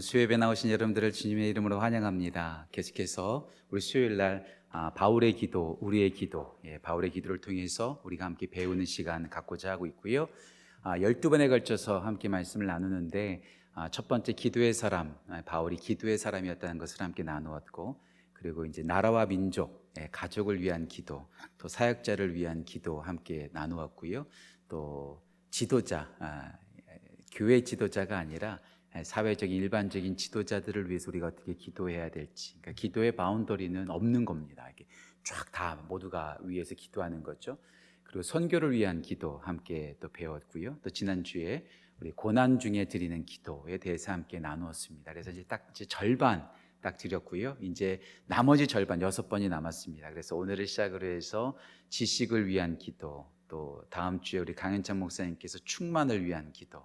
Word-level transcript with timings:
수요일에 0.00 0.38
나오신 0.38 0.70
여러분들을 0.70 1.12
주님의 1.12 1.50
이름으로 1.50 1.78
환영합니다. 1.78 2.68
계속해서 2.72 3.48
우리 3.70 3.80
수요일 3.80 4.16
날 4.16 4.46
아, 4.70 4.94
바울의 4.94 5.34
기도, 5.34 5.76
우리의 5.80 6.12
기도, 6.12 6.58
예, 6.64 6.78
바울의 6.78 7.10
기도를 7.10 7.40
통해서 7.40 8.00
우리가 8.04 8.24
함께 8.24 8.46
배우는 8.48 8.84
시간 8.86 9.28
갖고자 9.28 9.72
하고 9.72 9.86
있고요. 9.86 10.28
아, 10.82 10.96
12번에 10.98 11.48
걸쳐서 11.48 11.98
함께 11.98 12.28
말씀을 12.28 12.66
나누는데 12.66 13.42
아, 13.74 13.90
첫 13.90 14.08
번째 14.08 14.32
기도의 14.32 14.72
사람, 14.72 15.16
아, 15.28 15.42
바울이 15.42 15.76
기도의 15.76 16.16
사람이었다는 16.18 16.78
것을 16.78 17.02
함께 17.02 17.22
나누었고 17.22 18.00
그리고 18.32 18.64
이제 18.64 18.82
나라와 18.82 19.26
민족, 19.26 19.92
예, 19.98 20.08
가족을 20.10 20.62
위한 20.62 20.88
기도, 20.88 21.28
또 21.58 21.68
사역자를 21.68 22.34
위한 22.34 22.64
기도 22.64 23.02
함께 23.02 23.50
나누었고요. 23.52 24.24
또 24.68 25.22
지도자, 25.50 26.08
아, 26.20 26.52
교회 27.32 27.62
지도자가 27.62 28.18
아니라 28.18 28.60
사회적인 29.04 29.54
일반적인 29.54 30.16
지도자들을 30.16 30.88
위해서 30.88 31.10
우리가 31.10 31.28
어떻게 31.28 31.54
기도해야 31.54 32.10
될지. 32.10 32.54
그러니까 32.60 32.72
기도의 32.72 33.16
바운더리는 33.16 33.90
없는 33.90 34.24
겁니다. 34.24 34.68
이게 34.70 34.86
쫙 35.22 35.52
다 35.52 35.76
모두가 35.88 36.38
위해서 36.42 36.74
기도하는 36.74 37.22
거죠. 37.22 37.58
그리고 38.02 38.22
선교를 38.22 38.72
위한 38.72 39.02
기도 39.02 39.38
함께 39.38 39.96
또 40.00 40.08
배웠고요. 40.08 40.78
또 40.82 40.90
지난주에 40.90 41.64
우리 42.00 42.10
고난 42.10 42.58
중에 42.58 42.86
드리는 42.86 43.24
기도에 43.24 43.78
대해서 43.78 44.10
함께 44.10 44.40
나누었습니다. 44.40 45.12
그래서 45.12 45.30
이제 45.30 45.44
딱 45.44 45.68
이제 45.70 45.84
절반 45.84 46.50
딱 46.80 46.96
드렸고요. 46.96 47.56
이제 47.60 48.00
나머지 48.26 48.66
절반 48.66 49.00
여섯 49.02 49.28
번이 49.28 49.48
남았습니다. 49.48 50.10
그래서 50.10 50.34
오늘을 50.34 50.66
시작으로 50.66 51.06
해서 51.06 51.56
지식을 51.90 52.46
위한 52.46 52.78
기도, 52.78 53.30
또 53.48 53.84
다음 53.90 54.20
주에 54.22 54.40
우리 54.40 54.54
강현창 54.54 54.98
목사님께서 54.98 55.58
충만을 55.58 56.24
위한 56.24 56.52
기도, 56.52 56.82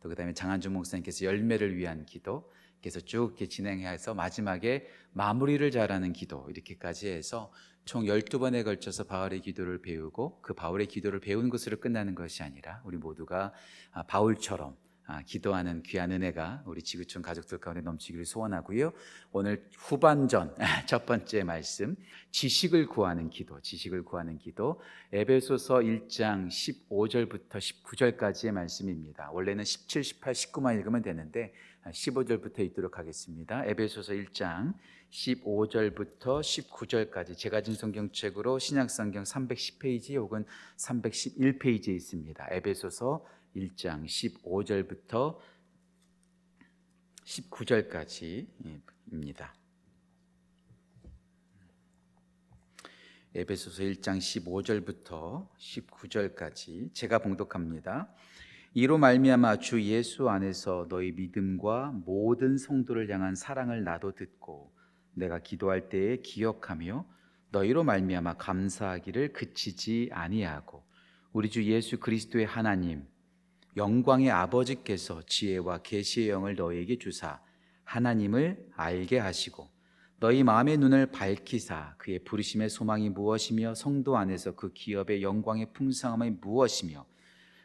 또 0.00 0.08
그다음에 0.08 0.32
장한준 0.34 0.72
목사님께서 0.72 1.24
열매를 1.24 1.76
위한 1.76 2.04
기도, 2.06 2.50
그래서 2.80 3.00
쭉 3.00 3.28
이렇게 3.28 3.48
진행해서 3.48 4.14
마지막에 4.14 4.86
마무리를 5.12 5.68
잘하는 5.70 6.12
기도 6.12 6.46
이렇게까지 6.48 7.08
해서 7.08 7.52
총 7.84 8.04
12번에 8.04 8.64
걸쳐서 8.64 9.04
바울의 9.04 9.40
기도를 9.40 9.80
배우고 9.80 10.42
그 10.42 10.54
바울의 10.54 10.86
기도를 10.86 11.20
배운 11.20 11.48
것으로 11.48 11.78
끝나는 11.78 12.14
것이 12.14 12.42
아니라 12.42 12.82
우리 12.84 12.96
모두가 12.98 13.52
아, 13.92 14.02
바울처럼 14.04 14.72
아, 14.72 14.87
기도하는 15.26 15.82
귀한 15.82 16.12
은혜가 16.12 16.64
우리 16.66 16.82
지구촌 16.82 17.22
가족들 17.22 17.58
가운데 17.58 17.80
넘치기를 17.80 18.26
소원하고요. 18.26 18.92
오늘 19.32 19.64
후반전 19.76 20.54
첫 20.86 21.06
번째 21.06 21.44
말씀 21.44 21.96
지식을 22.30 22.86
구하는 22.86 23.30
기도, 23.30 23.60
지식을 23.60 24.04
구하는 24.04 24.38
기도 24.38 24.80
에베소서 25.12 25.76
1장 25.78 26.48
15절부터 26.48 27.52
19절까지의 27.52 28.52
말씀입니다. 28.52 29.30
원래는 29.32 29.64
17, 29.64 30.04
18, 30.04 30.34
19만 30.34 30.78
읽으면 30.78 31.02
되는데 31.02 31.54
15절부터 31.86 32.60
읽도록 32.60 32.98
하겠습니다. 32.98 33.64
에베소서 33.64 34.12
1장 34.12 34.74
15절부터 35.10 36.40
19절까지 36.40 37.36
제가 37.36 37.62
진 37.62 37.74
성경책으로 37.74 38.58
신약 38.58 38.90
성경 38.90 39.22
310페이지 39.22 40.16
혹은 40.16 40.44
311페이지에 40.76 41.88
있습니다. 41.88 42.46
에베소서 42.50 43.24
1장 43.58 44.06
15절부터 44.06 45.36
19절까지입니다. 47.24 49.52
에베소서 53.34 53.82
1장 53.82 54.18
15절부터 54.18 55.48
19절까지 55.58 56.94
제가 56.94 57.18
봉독합니다. 57.18 58.08
이로 58.74 58.98
말미암아 58.98 59.58
주 59.58 59.82
예수 59.82 60.28
안에서 60.28 60.86
너희 60.88 61.10
믿음과 61.12 61.92
모든 62.04 62.56
성도를 62.56 63.10
향한 63.10 63.34
사랑을 63.34 63.82
나도 63.84 64.14
듣고 64.14 64.72
내가 65.14 65.40
기도할 65.40 65.88
때에 65.88 66.18
기억하며 66.18 67.04
너희로 67.50 67.82
말미암아 67.84 68.34
감사하기를 68.34 69.32
그치지 69.32 70.10
아니하고 70.12 70.84
우리 71.32 71.48
주 71.50 71.64
예수 71.64 71.98
그리스도의 71.98 72.46
하나님 72.46 73.06
영광의 73.78 74.30
아버지께서 74.30 75.22
지혜와 75.22 75.78
계시의 75.78 76.28
영을 76.28 76.56
너희에게 76.56 76.98
주사 76.98 77.40
하나님을 77.84 78.70
알게 78.74 79.18
하시고 79.18 79.68
너희 80.20 80.42
마음의 80.42 80.78
눈을 80.78 81.06
밝히사 81.06 81.94
그의 81.96 82.18
부르심의 82.24 82.70
소망이 82.70 83.08
무엇이며 83.08 83.74
성도 83.74 84.16
안에서 84.16 84.56
그 84.56 84.72
기업의 84.72 85.22
영광의 85.22 85.72
풍성함이 85.72 86.32
무엇이며 86.40 87.06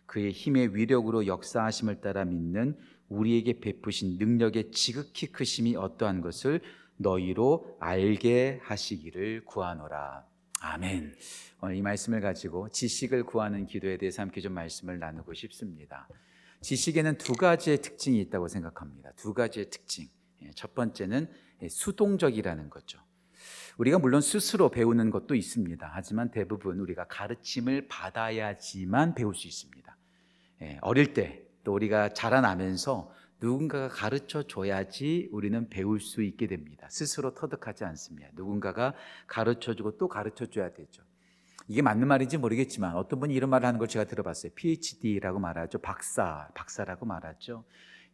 그의 0.05 0.31
힘의 0.31 0.75
위력으로 0.75 1.25
역사하심을 1.25 1.99
따라 1.99 2.23
믿는 2.25 2.77
우리에게 3.09 3.59
베푸신 3.59 4.17
능력의 4.19 4.71
지극히 4.71 5.27
크심이 5.27 5.75
어떠한 5.75 6.21
것을 6.21 6.61
너희로 6.97 7.77
알게 7.79 8.59
하시기를 8.61 9.45
구하노라. 9.45 10.32
아멘. 10.65 11.13
오늘 11.61 11.75
이 11.75 11.81
말씀을 11.81 12.21
가지고 12.21 12.69
지식을 12.69 13.25
구하는 13.25 13.65
기도에 13.65 13.97
대해서 13.97 14.21
함께 14.21 14.39
좀 14.39 14.53
말씀을 14.53 14.97
나누고 14.97 15.33
싶습니다. 15.33 16.07
지식에는 16.61 17.17
두 17.17 17.33
가지의 17.33 17.81
특징이 17.81 18.21
있다고 18.21 18.47
생각합니다. 18.47 19.11
두 19.17 19.33
가지의 19.33 19.69
특징. 19.69 20.07
예, 20.41 20.51
첫 20.55 20.73
번째는 20.73 21.29
수동적이라는 21.69 22.69
거죠. 22.69 22.97
우리가 23.77 23.99
물론 23.99 24.21
스스로 24.21 24.71
배우는 24.71 25.09
것도 25.09 25.35
있습니다. 25.35 25.91
하지만 25.93 26.31
대부분 26.31 26.79
우리가 26.79 27.07
가르침을 27.07 27.89
받아야지만 27.89 29.15
배울 29.15 29.35
수 29.35 29.47
있습니다. 29.49 29.97
예, 30.61 30.77
어릴 30.81 31.13
때 31.13 31.43
또 31.63 31.73
우리가 31.73 32.09
자라나면서 32.09 33.11
누군가가 33.43 33.89
가르쳐 33.89 34.43
줘야지 34.43 35.27
우리는 35.33 35.67
배울 35.67 35.99
수 35.99 36.23
있게 36.23 36.47
됩니다. 36.47 36.87
스스로 36.89 37.33
터득하지 37.33 37.83
않습니다. 37.83 38.29
누군가가 38.35 38.93
가르쳐 39.27 39.75
주고 39.75 39.97
또 39.97 40.07
가르쳐 40.07 40.45
줘야 40.45 40.71
되죠. 40.71 41.03
이게 41.67 41.81
맞는 41.81 42.07
말인지 42.07 42.37
모르겠지만 42.37 42.95
어떤 42.95 43.19
분이 43.19 43.33
이런 43.33 43.49
말을 43.49 43.67
하는 43.67 43.79
걸 43.79 43.89
제가 43.89 44.05
들어봤어요. 44.05 44.53
PhD라고 44.55 45.39
말하죠. 45.39 45.79
박사, 45.79 46.47
박사라고 46.55 47.05
말하죠. 47.05 47.65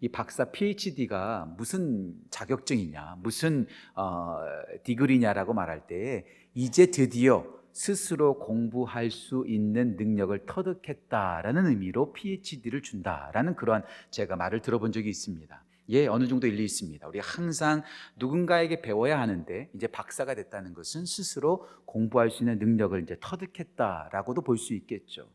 이 0.02 0.10
박사 0.10 0.46
PhD가 0.46 1.54
무슨 1.58 2.16
자격증이냐, 2.32 3.18
무슨 3.20 3.68
어, 3.94 4.40
디그리냐라고 4.84 5.54
말할 5.54 5.86
때 5.86 6.26
이제 6.56 6.88
드디어 6.88 7.46
스스로 7.80 8.38
공부할 8.40 9.10
수 9.10 9.46
있는 9.48 9.96
능력을 9.96 10.38
터득했다라는 10.46 11.68
의미로 11.68 12.12
PhD를 12.12 12.82
준다라는 12.82 13.56
그러한 13.56 13.84
제가 14.12 14.36
말을 14.36 14.62
들어본 14.62 14.92
적이 14.92 15.08
있습니다. 15.08 15.64
예, 15.88 16.08
어느 16.08 16.28
정도 16.28 16.46
일리 16.46 16.66
있습니다. 16.66 17.08
우리 17.08 17.20
항상 17.20 17.84
누군가에게 18.18 18.82
배워야 18.82 19.18
하는데 19.22 19.70
이제 19.74 19.88
박사가 19.88 20.36
됐다는 20.36 20.74
것은 20.74 21.06
스스로 21.06 21.66
공부할 21.86 22.32
수 22.32 22.44
있는 22.44 22.60
능력을 22.60 23.02
이제 23.02 23.16
터득했다라고도 23.22 24.42
볼 24.42 24.58
수 24.58 24.74
있겠죠. 24.74 25.30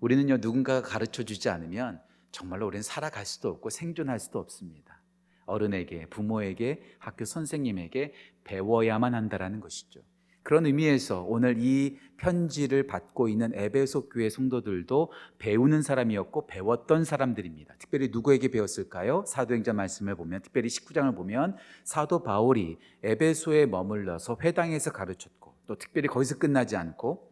우리는요 0.00 0.36
누군가가 0.36 0.86
가르쳐 0.86 1.22
주지 1.22 1.48
않으면 1.48 2.02
정말로 2.30 2.66
우리는 2.66 2.82
살아갈 2.82 3.24
수도 3.24 3.48
없고 3.48 3.70
생존할 3.70 4.20
수도 4.20 4.38
없습니다. 4.38 5.00
어른에게, 5.46 6.10
부모에게, 6.10 6.82
학교 6.98 7.24
선생님에게 7.24 8.12
배워야만 8.44 9.14
한다라는 9.14 9.60
것이죠. 9.60 10.02
그런 10.42 10.66
의미에서 10.66 11.22
오늘 11.22 11.56
이 11.58 11.98
편지를 12.16 12.86
받고 12.86 13.28
있는 13.28 13.52
에베소 13.54 14.08
교회 14.08 14.28
성도들도 14.28 15.10
배우는 15.38 15.82
사람이었고 15.82 16.46
배웠던 16.46 17.04
사람들입니다. 17.04 17.74
특별히 17.78 18.08
누구에게 18.12 18.48
배웠을까요? 18.48 19.24
사도행전 19.26 19.76
말씀을 19.76 20.14
보면 20.16 20.42
특별히 20.42 20.68
19장을 20.68 21.14
보면 21.14 21.56
사도 21.84 22.22
바울이 22.22 22.78
에베소에 23.02 23.66
머물러서 23.66 24.38
회당에서 24.42 24.92
가르쳤고 24.92 25.54
또 25.66 25.76
특별히 25.76 26.08
거기서 26.08 26.38
끝나지 26.38 26.76
않고 26.76 27.29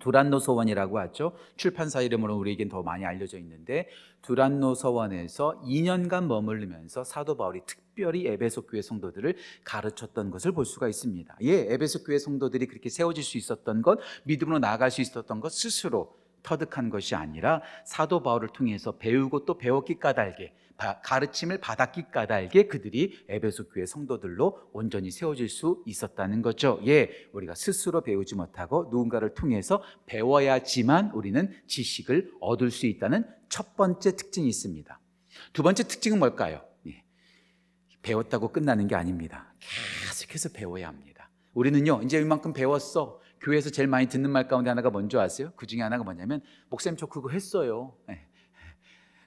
두란노 0.00 0.38
서원이라고 0.38 0.98
하죠. 0.98 1.32
출판사 1.56 2.00
이름으로 2.00 2.36
우리에겐 2.36 2.68
더 2.68 2.82
많이 2.82 3.04
알려져 3.04 3.38
있는데 3.38 3.88
두란노 4.22 4.74
서원에서 4.74 5.60
2년간 5.64 6.26
머물르면서 6.26 7.04
사도 7.04 7.36
바울이 7.36 7.60
특별히 7.66 8.26
에베소 8.26 8.66
교회 8.66 8.82
성도들을 8.82 9.36
가르쳤던 9.64 10.30
것을 10.30 10.52
볼 10.52 10.64
수가 10.64 10.88
있습니다. 10.88 11.36
예, 11.42 11.72
에베소 11.72 12.04
교회 12.04 12.18
성도들이 12.18 12.66
그렇게 12.66 12.88
세워질 12.88 13.22
수 13.22 13.36
있었던 13.36 13.82
것, 13.82 13.98
믿음으로 14.24 14.58
나아갈 14.58 14.90
수 14.90 15.00
있었던 15.00 15.40
것 15.40 15.52
스스로 15.52 16.21
터득한 16.42 16.90
것이 16.90 17.14
아니라 17.14 17.62
사도 17.84 18.22
바울을 18.22 18.48
통해서 18.48 18.96
배우고 18.96 19.44
또 19.44 19.58
배웠기 19.58 19.98
까닭에 19.98 20.54
가르침을 21.04 21.58
받았기 21.60 22.10
까닭에 22.10 22.66
그들이 22.66 23.24
에베소 23.28 23.68
교회 23.68 23.86
성도들로 23.86 24.70
온전히 24.72 25.10
세워질 25.10 25.48
수 25.48 25.82
있었다는 25.86 26.42
거죠. 26.42 26.80
예, 26.86 27.10
우리가 27.32 27.54
스스로 27.54 28.00
배우지 28.02 28.34
못하고 28.34 28.88
누군가를 28.90 29.34
통해서 29.34 29.82
배워야지만 30.06 31.12
우리는 31.12 31.54
지식을 31.68 32.32
얻을 32.40 32.70
수 32.70 32.86
있다는 32.86 33.24
첫 33.48 33.76
번째 33.76 34.16
특징이 34.16 34.48
있습니다. 34.48 34.98
두 35.52 35.62
번째 35.62 35.84
특징은 35.84 36.18
뭘까요? 36.18 36.62
예, 36.88 37.04
배웠다고 38.02 38.48
끝나는 38.48 38.88
게 38.88 38.96
아닙니다. 38.96 39.54
계속해서 40.08 40.48
배워야 40.48 40.88
합니다. 40.88 41.30
우리는요, 41.54 42.02
이제 42.02 42.18
이만큼 42.20 42.52
배웠어. 42.52 43.20
교회에서 43.42 43.70
제일 43.70 43.88
많이 43.88 44.06
듣는 44.06 44.30
말 44.30 44.48
가운데 44.48 44.70
하나가 44.70 44.90
뭔지 44.90 45.18
아세요? 45.18 45.52
그 45.56 45.66
중에 45.66 45.80
하나가 45.82 46.04
뭐냐면, 46.04 46.40
목사님 46.70 46.96
저 46.96 47.06
그거 47.06 47.28
했어요. 47.28 47.94
예. 48.08 48.20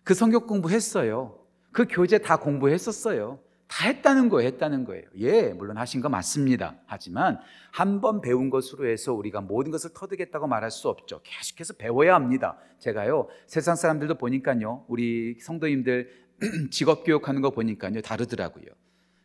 그 0.04 0.14
성경 0.14 0.46
공부했어요. 0.48 1.38
그 1.72 1.86
교재 1.90 2.18
다 2.20 2.38
공부했었어요. 2.38 3.40
다 3.68 3.88
했다는 3.88 4.30
거예요. 4.30 4.48
했다는 4.48 4.86
거예요. 4.86 5.04
예, 5.18 5.50
물론 5.50 5.78
하신 5.78 6.00
거 6.00 6.08
맞습니다. 6.08 6.76
하지만 6.86 7.40
한 7.72 8.00
번 8.00 8.22
배운 8.22 8.50
것으로 8.50 8.88
해서 8.88 9.12
우리가 9.14 9.42
모든 9.42 9.72
것을 9.72 9.90
터득했다고 9.94 10.48
말할 10.48 10.70
수 10.72 10.88
없죠. 10.88 11.22
계속해서 11.24 11.74
배워야 11.74 12.14
합니다. 12.16 12.58
제가요, 12.80 13.28
세상 13.48 13.76
사람들도 13.76 14.16
보니까요, 14.16 14.86
우리 14.88 15.38
성도님들 15.42 16.10
직업 16.72 17.04
교육하는 17.04 17.42
거 17.42 17.50
보니까요, 17.50 18.02
다르더라고요. 18.02 18.66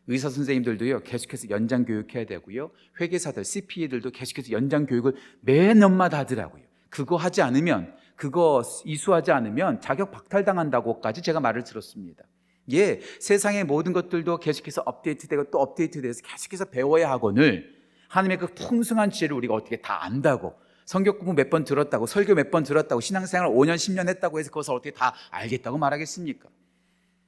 의사 0.06 0.29
선생님들도요, 0.31 1.00
계속해서 1.05 1.50
연장 1.50 1.85
교육해야 1.85 2.25
되고요. 2.26 2.70
회계사들, 3.00 3.44
CPA들도 3.44 4.11
계속해서 4.11 4.52
연장 4.52 4.87
교육을 4.87 5.14
매년마다 5.43 6.19
하더라고요. 6.19 6.62
그거 6.88 7.17
하지 7.17 7.43
않으면, 7.43 7.94
그거 8.17 8.62
이수하지 8.85 9.31
않으면 9.31 9.81
자격 9.81 10.11
박탈당한다고까지 10.11 11.23
제가 11.23 11.41
말을 11.41 11.64
들었습니다. 11.64 12.25
예, 12.73 13.00
세상의 13.20 13.64
모든 13.64 13.93
것들도 13.93 14.38
계속해서 14.38 14.82
업데이트되고 14.85 15.50
또 15.50 15.58
업데이트돼서 15.61 16.23
계속해서 16.23 16.67
배워야 16.67 17.11
하거늘 17.11 17.75
하나님의 18.08 18.38
그 18.38 18.47
풍성한 18.55 19.11
지혜를 19.11 19.37
우리가 19.37 19.55
어떻게 19.55 19.81
다 19.81 20.05
안다고 20.05 20.55
성경 20.85 21.17
공부 21.19 21.32
몇 21.35 21.49
번 21.50 21.64
들었다고 21.64 22.06
설교 22.06 22.35
몇 22.35 22.50
번 22.50 22.62
들었다고 22.64 23.00
신앙생활 23.00 23.49
5년 23.49 23.76
10년 23.76 24.08
했다고 24.08 24.38
해서 24.38 24.50
그것을 24.50 24.75
어떻게 24.75 24.91
다 24.91 25.14
알겠다고 25.31 25.79
말하겠습니까? 25.79 26.49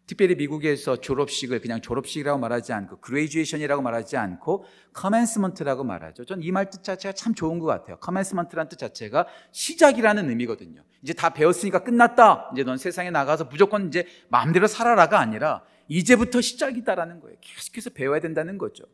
특별히 0.07 0.35
미국에서 0.35 1.01
졸업식을 1.01 1.61
그냥 1.61 1.81
졸업식이라고 1.81 2.39
말하지 2.39 2.73
않고 2.73 2.99
graduation이라고 3.01 3.83
말하지 3.83 4.17
않고 4.17 4.65
commencement라고 4.93 5.85
말하죠. 5.85 6.25
전 6.25 6.41
이 6.41 6.51
말 6.51 6.71
뜻 6.71 6.83
자체가 6.83 7.13
참 7.13 7.35
좋은 7.35 7.59
것 7.59 7.67
같아요. 7.67 7.97
commencement라는 7.99 8.69
뜻 8.69 8.77
자체가 8.79 9.27
시작이라는 9.53 10.29
의미거든요. 10.29 10.83
이제 11.03 11.13
다 11.13 11.31
배웠으니까 11.33 11.85
끝났다. 11.85 12.51
이제 12.53 12.65
넌 12.65 12.77
세상에 12.79 13.11
나가서 13.11 13.45
무조건 13.45 13.89
이제 13.89 14.07
마음대로 14.29 14.67
살아라가 14.67 15.21
아니라 15.21 15.63
이제부터 15.89 16.41
시작이다라는 16.41 17.21
거예요. 17.21 17.37
계속해서 17.41 17.91
배워야 17.91 18.21
된다는 18.21 18.59
거죠. 18.59 18.85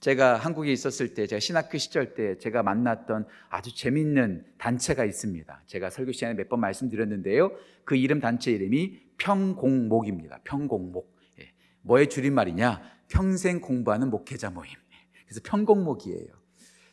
제가 0.00 0.36
한국에 0.36 0.70
있었을 0.70 1.14
때, 1.14 1.26
제가 1.26 1.40
신학교 1.40 1.78
시절 1.78 2.14
때 2.14 2.36
제가 2.36 2.62
만났던 2.62 3.26
아주 3.48 3.74
재밌는 3.74 4.44
단체가 4.58 5.06
있습니다. 5.06 5.62
제가 5.66 5.88
설교 5.88 6.12
시간에 6.12 6.34
몇 6.34 6.48
번 6.50 6.60
말씀드렸는데요. 6.60 7.52
그 7.84 7.96
이름 7.96 8.20
단체 8.20 8.50
이름이 8.52 9.00
평공목입니다. 9.18 10.40
평공목. 10.44 11.14
예. 11.40 11.52
뭐의 11.82 12.08
줄임말이냐? 12.08 12.82
평생 13.08 13.60
공부하는 13.60 14.10
목회자 14.10 14.50
모임. 14.50 14.72
그래서 15.26 15.40
평공목이에요. 15.44 16.44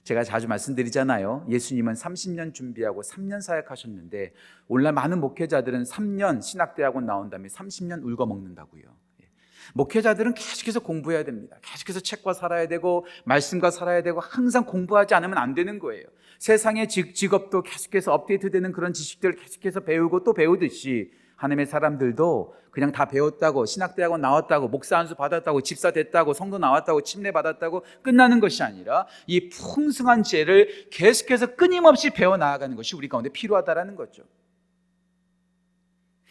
제가 0.04 0.24
자주 0.24 0.48
말씀드리잖아요. 0.48 1.46
예수님은 1.48 1.94
30년 1.94 2.54
준비하고 2.54 3.02
3년 3.04 3.42
사역하셨는데 3.42 4.34
오늘날 4.68 4.94
많은 4.94 5.20
목회자들은 5.20 5.84
3년 5.84 6.42
신학대학원 6.42 7.06
나온 7.06 7.30
다음에 7.30 7.48
30년 7.48 8.04
울고 8.04 8.26
먹는다고요. 8.26 8.84
예. 9.22 9.30
목회자들은 9.76 10.34
계속해서 10.34 10.80
공부해야 10.80 11.24
됩니다. 11.24 11.58
계속해서 11.62 12.00
책과 12.00 12.34
살아야 12.34 12.68
되고 12.68 13.06
말씀과 13.26 13.70
살아야 13.70 14.02
되고 14.02 14.20
항상 14.20 14.66
공부하지 14.66 15.14
않으면 15.14 15.38
안 15.38 15.54
되는 15.54 15.78
거예요. 15.78 16.06
세상의 16.40 16.90
직업도 16.90 17.62
계속해서 17.62 18.12
업데이트되는 18.14 18.72
그런 18.72 18.94
지식들을 18.94 19.36
계속해서 19.36 19.82
배우고 19.82 20.24
또 20.24 20.34
배우듯이 20.34 21.12
하나님의 21.42 21.66
사람들도 21.66 22.56
그냥 22.70 22.92
다 22.92 23.06
배웠다고 23.06 23.66
신학대학원 23.66 24.22
나왔다고 24.22 24.68
목사 24.68 24.98
안수 24.98 25.16
받았다고 25.16 25.62
집사 25.62 25.92
됐다고 25.92 26.34
성도 26.34 26.58
나왔다고 26.58 27.02
침례 27.02 27.32
받았다고 27.32 27.84
끝나는 28.04 28.40
것이 28.40 28.62
아니라 28.64 29.08
이 29.26 29.50
풍성한 29.50 30.24
지혜를 30.24 30.90
계속해서 30.92 31.56
끊임없이 31.56 32.12
배워 32.12 32.38
나아가는 32.38 32.76
것이 32.76 32.96
우리 32.96 33.10
가운데 33.10 33.30
필요하다라는 33.30 33.96
거죠. 33.96 34.24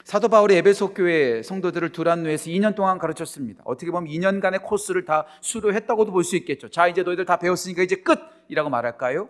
사도 0.05 0.29
바울이 0.29 0.55
에베소 0.57 0.95
교회 0.95 1.43
성도들을 1.43 1.91
두란노에서 1.91 2.51
2년 2.51 2.75
동안 2.75 2.99
가르쳤습니다. 2.99 3.63
어떻게 3.67 3.91
보면 3.91 4.11
2년간의 4.11 4.63
코스를 4.63 5.05
다 5.05 5.27
수료했다고도 5.41 6.11
볼 6.13 6.25
수 6.25 6.37
있겠죠. 6.37 6.69
자, 6.69 6.89
이제 6.89 7.03
너희들 7.03 7.27
다 7.27 7.37
배웠으니까 7.39 7.83
이제 7.83 7.97
끝이라고 7.97 8.71
말할까요? 8.71 9.29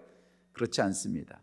그렇지 0.53 0.81
않습니다. 0.83 1.41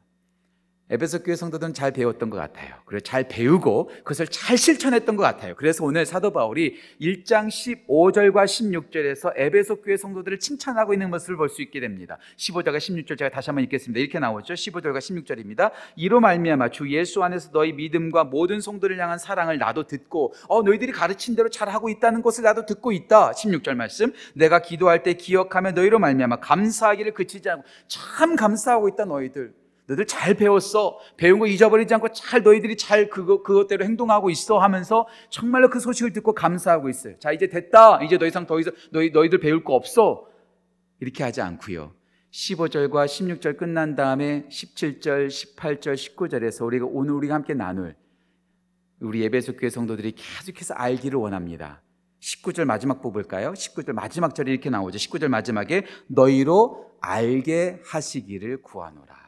에베소 0.90 1.24
교회 1.24 1.36
성도들은 1.36 1.74
잘 1.74 1.92
배웠던 1.92 2.30
것 2.30 2.38
같아요. 2.38 2.74
그래서 2.86 3.04
잘 3.04 3.28
배우고 3.28 3.90
그것을 3.98 4.28
잘 4.28 4.58
실천했던 4.58 5.18
것 5.18 5.24
같아요. 5.24 5.54
그래서 5.56 5.84
오늘 5.84 6.06
사도 6.06 6.32
바울이 6.32 6.78
1장 7.02 7.48
15절과 7.50 8.46
16절에서 8.46 9.34
에베소 9.36 9.82
교회 9.82 9.98
성도들을 9.98 10.40
칭찬하고 10.40 10.94
있는 10.94 11.10
모습을 11.10 11.36
볼 11.36 11.48
수 11.50 11.62
있게 11.62 11.80
됩니다. 11.80 12.18
15절과 12.38 12.78
16절 12.78 13.18
제가 13.18 13.30
다시 13.30 13.50
한번 13.50 13.64
읽겠습니다. 13.66 14.00
이렇게 14.00 14.20
나오죠. 14.20 14.54
15절과 14.54 14.98
16절입니다. 14.98 15.72
이로 15.96 16.20
말미암아 16.20 16.70
주 16.70 16.90
예수 16.92 17.24
안에서 17.24 17.52
너희 17.52 17.74
믿음과 17.74 18.26
모든 18.26 18.62
성도를 18.62 19.00
향한 19.00 19.18
사랑을 19.18 19.58
나도 19.58 19.84
듣고 19.88 20.34
어 20.48 20.62
너희들이 20.62 20.92
가르친 20.92 21.36
대로 21.36 21.50
잘 21.50 21.70
하고 21.70 21.90
있다는 21.90 22.22
것을 22.22 22.44
나도 22.44 22.66
듣고 22.66 22.92
있다. 22.92 23.32
16절 23.32 23.76
말씀. 23.76 24.14
내가 24.36 24.62
기도할 24.62 25.04
때 25.04 25.14
기억하며 25.14 25.72
너희로 25.72 26.00
말미암아 26.00 26.42
감사하기를 26.42 27.14
그치지 27.14 27.50
않고 27.50 27.64
참 27.88 28.36
감사하고 28.36 28.90
있다 28.90 29.06
너희들. 29.06 29.67
너희들 29.88 30.06
잘 30.06 30.34
배웠어. 30.34 31.00
배운 31.16 31.40
거 31.40 31.48
잊어버리지 31.48 31.94
않고 31.94 32.12
잘 32.12 32.44
너희들이 32.44 32.76
잘 32.78 33.10
그거, 33.10 33.42
그것대로 33.42 33.86
행동하고 33.86 34.30
있어 34.30 34.60
하면서 34.60 35.08
정말로 35.30 35.70
그 35.70 35.80
소식을 35.80 36.14
듣고 36.14 36.34
감사하고 36.34 36.90
있어요. 36.90 37.18
자, 37.20 37.32
이제 37.32 37.48
됐다. 37.48 38.04
이제 38.04 38.18
더 38.18 38.26
이상 38.26 38.46
더 38.46 38.60
이상 38.60 38.74
너희, 38.92 39.12
너희들 39.12 39.40
배울 39.40 39.64
거 39.64 39.74
없어. 39.74 40.28
이렇게 41.00 41.24
하지 41.24 41.42
않고요. 41.42 41.94
15절과 42.32 43.06
16절 43.06 43.58
끝난 43.58 43.96
다음에 43.96 44.46
17절, 44.50 45.28
18절, 45.28 45.94
19절에서 45.94 46.66
우리가 46.66 46.86
오늘 46.86 47.14
우리가 47.14 47.34
함께 47.34 47.54
나눌 47.54 47.96
우리 49.00 49.22
예배소 49.22 49.56
교회 49.56 49.70
성도들이 49.70 50.14
계속해서 50.14 50.74
알기를 50.74 51.18
원합니다. 51.20 51.82
19절 52.20 52.66
마지막 52.66 53.02
뽑을까요? 53.02 53.54
19절 53.54 53.94
마지막 53.94 54.36
절이 54.36 54.52
이렇게 54.52 54.70
나오죠. 54.70 54.98
19절 54.98 55.30
마지막에 55.30 55.86
너희로 56.08 56.92
알게 57.00 57.80
하시기를 57.86 58.64
구하노라. 58.64 59.27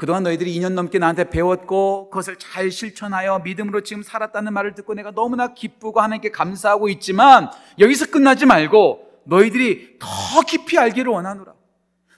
그동안 0.00 0.22
너희들이 0.22 0.58
2년 0.58 0.72
넘게 0.72 0.98
나한테 0.98 1.28
배웠고 1.28 2.08
그것을 2.08 2.36
잘 2.38 2.70
실천하여 2.70 3.40
믿음으로 3.40 3.82
지금 3.82 4.02
살았다는 4.02 4.54
말을 4.54 4.74
듣고 4.74 4.94
내가 4.94 5.10
너무나 5.10 5.52
기쁘고 5.52 6.00
하나님께 6.00 6.30
감사하고 6.30 6.88
있지만 6.88 7.50
여기서 7.78 8.06
끝나지 8.06 8.46
말고 8.46 9.20
너희들이 9.24 9.98
더 9.98 10.08
깊이 10.48 10.78
알기를 10.78 11.12
원하노라. 11.12 11.52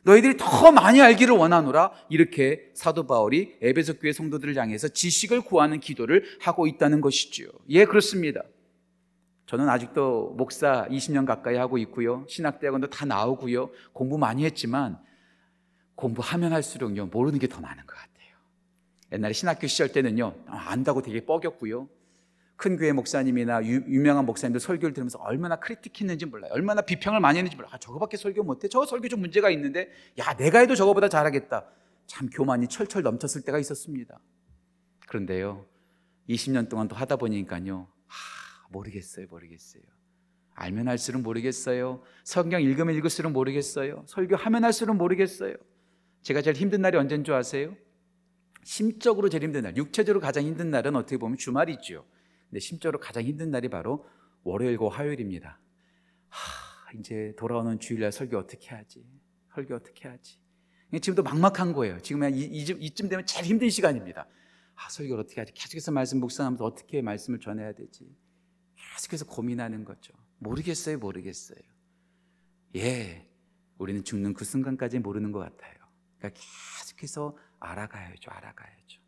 너희들이 0.05 0.37
더 0.38 0.70
많이 0.70 1.02
알기를 1.02 1.34
원하노라. 1.34 1.90
이렇게 2.08 2.70
사도 2.75 3.05
바울이 3.08 3.56
에베소 3.61 3.94
교회 3.94 4.12
성도들을 4.12 4.55
향해서 4.56 4.87
지식을 4.87 5.40
구하는 5.40 5.81
기도를 5.81 6.23
하고 6.40 6.68
있다는 6.68 7.00
것이지요. 7.00 7.49
예, 7.71 7.85
그렇습니다. 7.85 8.42
저는 9.47 9.68
아직도 9.68 10.35
목사 10.38 10.87
20년 10.88 11.26
가까이 11.26 11.56
하고 11.56 11.78
있고요. 11.78 12.25
신학대학원도 12.28 12.90
다 12.90 13.06
나오고요. 13.06 13.71
공부 13.92 14.18
많이 14.18 14.45
했지만 14.45 14.99
공부하면 15.94 16.52
할수록요 16.52 17.06
모르는 17.06 17.38
게 17.38 17.46
더 17.46 17.61
많은 17.61 17.87
것 17.87 17.94
같아요. 17.94 18.12
옛날에 19.12 19.32
신학교 19.32 19.66
시절 19.66 19.92
때는요 19.92 20.34
아, 20.46 20.70
안다고 20.70 21.02
되게 21.02 21.25
뻐겼고요. 21.25 21.88
큰 22.56 22.76
교회 22.76 22.92
목사님이나 22.92 23.64
유, 23.66 23.80
명한 24.00 24.25
목사님들 24.25 24.61
설교를 24.61 24.92
들으면서 24.94 25.18
얼마나 25.18 25.56
크리틱했는지 25.56 26.26
몰라요. 26.26 26.52
얼마나 26.54 26.80
비평을 26.82 27.18
많이 27.18 27.38
했는지 27.38 27.56
몰라요. 27.56 27.72
아, 27.75 27.78
저거밖에 27.78 28.16
설교 28.16 28.44
못해? 28.44 28.68
저 28.68 28.87
설교 28.87 29.08
좀 29.08 29.20
문제가 29.20 29.50
있는데 29.50 29.90
야 30.18 30.37
내가 30.37 30.61
해도 30.61 30.75
저거보다 30.76 31.08
잘하겠다. 31.08 31.66
참 32.06 32.30
교만이 32.30 32.68
철철 32.68 33.02
넘쳤을 33.02 33.42
때가 33.42 33.58
있었습니다. 33.58 34.18
그런데요 35.08 35.66
20년 36.28 36.68
동안 36.68 36.88
또 36.88 36.94
하다 36.96 37.16
보니까요 37.16 37.88
아, 38.06 38.68
모르겠어요 38.70 39.26
모르겠어요. 39.28 39.82
알면 40.54 40.87
할수록 40.88 41.22
모르겠어요. 41.22 42.02
성경 42.25 42.62
읽으면 42.62 42.94
읽을수록 42.94 43.32
모르겠어요. 43.32 44.04
설교하면 44.06 44.64
할수록 44.64 44.94
모르겠어요. 44.96 45.54
제가 46.23 46.41
제일 46.43 46.57
힘든 46.57 46.83
날이 46.83 46.97
언제인 46.97 47.25
줄 47.25 47.35
아세요? 47.35 47.76
심적으로 48.64 49.29
제일 49.29 49.43
힘든 49.43 49.62
날, 49.62 49.76
육체적으로 49.76 50.21
가장 50.21 50.45
힘든 50.45 50.71
날은 50.71 50.95
어떻게 50.95 51.17
보면 51.17 51.37
주말이죠. 51.37 52.07
근데 52.49 52.61
심적으로 52.61 53.00
가장 53.00 53.25
힘든 53.25 53.50
날이 53.50 53.69
바로 53.69 54.07
월요일과 54.45 54.88
화요일입니다. 54.88 55.59
하, 56.29 56.99
이제 56.99 57.35
돌아오는 57.37 57.79
주일날 57.81 58.12
설교 58.12 58.38
어떻게 58.38 58.69
하지? 58.75 59.05
설교 59.55 59.75
어떻게 59.75 60.09
하지? 60.09 60.38
지금도 60.93 61.23
막막한 61.23 61.73
거예요. 61.73 61.99
지금 62.00 62.23
이, 62.33 62.43
이쯤 62.43 63.09
되면 63.09 63.26
제일 63.26 63.47
힘든 63.47 63.69
시간입니다. 63.71 64.26
아, 64.75 64.88
설교를 64.91 65.25
어떻게 65.25 65.41
하지? 65.41 65.52
계속해서 65.55 65.91
말씀 65.91 66.21
묵상하면서 66.21 66.64
어떻게 66.64 67.02
말씀을 67.02 67.41
전해야 67.41 67.73
되지? 67.73 68.14
계속해서 68.76 69.26
고민하는 69.26 69.85
거죠. 69.85 70.12
모르겠어요, 70.38 70.99
모르겠어요. 70.99 71.61
예, 72.76 73.29
우리는 73.79 74.05
죽는 74.05 74.35
그 74.35 74.45
순간까지 74.45 74.99
모르는 74.99 75.33
것 75.33 75.41
같아요. 75.41 75.72
그러니까 76.23 76.41
계속해서 76.79 77.37
알아가야죠. 77.59 78.31
알아가야죠. 78.31 79.00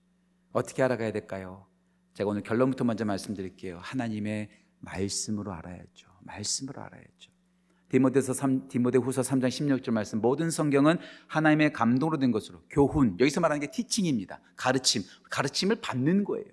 어떻게 0.52 0.82
알아가야 0.82 1.12
될까요? 1.12 1.66
제가 2.14 2.28
오늘 2.30 2.42
결론부터 2.42 2.84
먼저 2.84 3.04
말씀드릴게요. 3.04 3.78
하나님의 3.82 4.50
말씀으로 4.80 5.52
알아야죠. 5.52 6.08
말씀으로 6.20 6.82
알아야죠. 6.82 7.32
디모데서 7.88 8.32
3, 8.34 8.68
디모데후서 8.68 9.22
3장 9.22 9.48
16절 9.48 9.92
말씀 9.92 10.20
모든 10.20 10.50
성경은 10.50 10.98
하나님의 11.28 11.72
감동으로 11.72 12.18
된 12.18 12.32
것으로 12.32 12.62
교훈 12.70 13.16
여기서 13.20 13.40
말하는 13.40 13.60
게 13.60 13.70
티칭입니다. 13.70 14.40
가르침 14.56 15.02
가르침을 15.30 15.80
받는 15.80 16.24
거예요. 16.24 16.46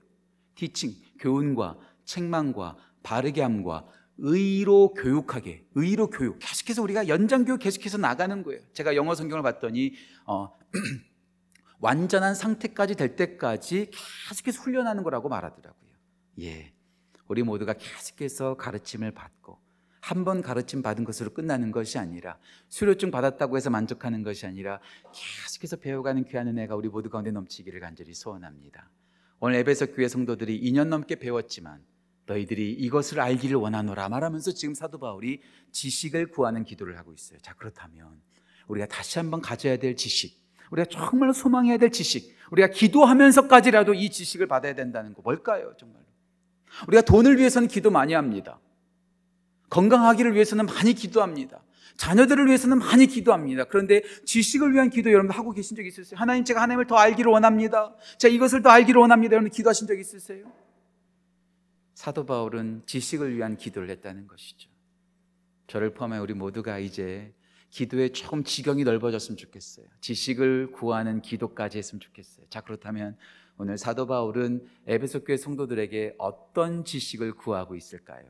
티칭 0.53 0.93
교훈과 1.19 1.77
책망과 2.05 2.77
바르게 3.01 3.41
함과 3.41 3.87
의로 4.17 4.93
교육하게, 4.93 5.65
의로 5.75 6.09
교육. 6.09 6.37
계속해서 6.39 6.81
우리가 6.83 7.07
연장 7.07 7.43
교육 7.45 7.59
계속해서 7.59 7.97
나가는 7.97 8.43
거예요. 8.43 8.61
제가 8.73 8.95
영어 8.95 9.15
성경을 9.15 9.41
봤더니 9.43 9.93
어, 10.25 10.55
완전한 11.79 12.35
상태까지 12.35 12.95
될 12.95 13.15
때까지 13.15 13.89
계속해서 14.29 14.61
훈련하는 14.61 15.03
거라고 15.03 15.29
말하더라고요. 15.29 15.91
예. 16.41 16.73
우리 17.27 17.43
모두가 17.43 17.73
계속해서 17.73 18.55
가르침을 18.55 19.11
받고 19.11 19.59
한 20.01 20.25
번 20.25 20.41
가르침 20.41 20.81
받은 20.81 21.03
것으로 21.05 21.29
끝나는 21.31 21.71
것이 21.71 21.97
아니라 21.97 22.37
수료증 22.69 23.11
받았다고 23.11 23.55
해서 23.55 23.69
만족하는 23.69 24.23
것이 24.23 24.45
아니라 24.45 24.79
계속해서 25.13 25.77
배워가는 25.77 26.25
귀한 26.25 26.47
은혜가 26.47 26.75
우리 26.75 26.89
모두 26.89 27.09
가운데 27.09 27.31
넘치기를 27.31 27.79
간절히 27.79 28.13
소원합니다. 28.13 28.89
오늘 29.39 29.57
에베소 29.57 29.93
교회 29.93 30.07
성도들이 30.07 30.59
2년 30.61 30.87
넘게 30.87 31.15
배웠지만 31.15 31.83
너희들이 32.25 32.71
이것을 32.73 33.19
알기를 33.19 33.57
원하노라 33.57 34.09
말하면서 34.09 34.51
지금 34.51 34.73
사도 34.73 34.99
바울이 34.99 35.41
지식을 35.71 36.27
구하는 36.27 36.63
기도를 36.63 36.97
하고 36.97 37.13
있어요. 37.13 37.39
자, 37.39 37.53
그렇다면 37.53 38.21
우리가 38.67 38.85
다시 38.87 39.19
한번 39.19 39.41
가져야 39.41 39.77
될 39.77 39.95
지식, 39.95 40.39
우리가 40.71 40.87
정말로 40.89 41.33
소망해야 41.33 41.77
될 41.77 41.91
지식, 41.91 42.35
우리가 42.51 42.69
기도하면서까지라도 42.69 43.93
이 43.93 44.09
지식을 44.09 44.47
받아야 44.47 44.75
된다는 44.75 45.13
거 45.13 45.21
뭘까요, 45.21 45.73
정말로? 45.77 46.05
우리가 46.87 47.01
돈을 47.01 47.37
위해서는 47.37 47.67
기도 47.67 47.91
많이 47.91 48.13
합니다. 48.13 48.59
건강하기를 49.69 50.33
위해서는 50.33 50.65
많이 50.65 50.93
기도합니다. 50.93 51.61
자녀들을 51.97 52.47
위해서는 52.47 52.79
많이 52.79 53.05
기도합니다. 53.07 53.65
그런데 53.65 54.01
지식을 54.25 54.73
위한 54.73 54.89
기도 54.89 55.11
여러분 55.11 55.31
하고 55.31 55.51
계신 55.51 55.75
적 55.75 55.85
있으세요? 55.85 56.19
하나님 56.19 56.43
제가 56.43 56.61
하나님을 56.61 56.87
더 56.87 56.95
알기를 56.95 57.31
원합니다. 57.31 57.93
제가 58.17 58.33
이것을 58.33 58.61
더 58.61 58.69
알기를 58.69 58.99
원합니다. 58.99 59.33
여러분 59.33 59.51
기도하신 59.51 59.87
적 59.87 59.99
있으세요? 59.99 60.51
사도 62.01 62.25
바울은 62.25 62.81
지식을 62.87 63.35
위한 63.35 63.57
기도를 63.57 63.91
했다는 63.91 64.25
것이죠. 64.25 64.71
저를 65.67 65.93
포함해 65.93 66.17
우리 66.17 66.33
모두가 66.33 66.79
이제 66.79 67.31
기도에 67.69 68.09
조금 68.09 68.43
지경이 68.43 68.83
넓어졌으면 68.85 69.37
좋겠어요. 69.37 69.85
지식을 69.99 70.71
구하는 70.71 71.21
기도까지 71.21 71.77
했으면 71.77 71.99
좋겠어요. 71.99 72.47
자, 72.49 72.61
그렇다면 72.61 73.17
오늘 73.55 73.77
사도 73.77 74.07
바울은 74.07 74.65
에베소 74.87 75.25
교회 75.25 75.37
성도들에게 75.37 76.15
어떤 76.17 76.85
지식을 76.85 77.33
구하고 77.33 77.75
있을까요? 77.75 78.25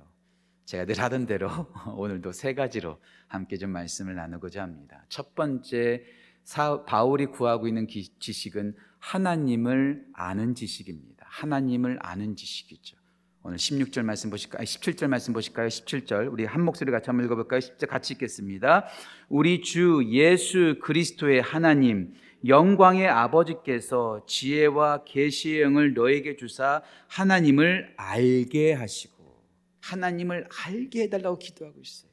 제가 0.66 0.84
늘 0.84 1.00
하던 1.00 1.25
대로 1.25 1.48
오늘도 1.96 2.34
세 2.34 2.54
가지로 2.54 3.00
함께 3.28 3.56
좀 3.56 3.70
말씀을 3.70 4.16
나누고자 4.16 4.62
합니다. 4.62 5.06
첫 5.08 5.34
번째 5.34 6.04
사, 6.44 6.84
바울이 6.84 7.28
구하고 7.28 7.70
있는 7.70 7.88
기, 7.88 8.10
지식은 8.20 8.75
하나님을 9.00 10.08
아는 10.12 10.56
지식입니다. 10.56 11.25
하나님을 11.30 12.00
아는 12.01 12.36
지식이죠. 12.36 13.00
오늘 13.43 13.57
16절 13.57 14.03
말씀 14.03 14.29
보실까요? 14.29 14.63
17절 14.63 15.07
말씀 15.07 15.33
보실까요? 15.33 15.67
17절 15.67 16.31
우리 16.31 16.45
한 16.45 16.62
목소리 16.63 16.91
같이 16.91 17.07
한번 17.07 17.25
읽어볼까요? 17.25 17.60
10절 17.60 17.88
같이 17.88 18.13
읽겠습니다. 18.13 18.86
우리 19.29 19.62
주 19.62 20.03
예수 20.12 20.77
그리스도의 20.81 21.41
하나님 21.41 22.13
영광의 22.45 23.07
아버지께서 23.07 24.24
지혜와 24.27 25.05
계시의 25.05 25.62
영을 25.62 25.95
너에게 25.95 26.36
주사 26.36 26.83
하나님을 27.07 27.95
알게 27.98 28.74
하시고 28.74 29.43
하나님을 29.81 30.48
알게 30.63 31.03
해달라고 31.03 31.39
기도하고 31.39 31.81
있어요. 31.81 32.12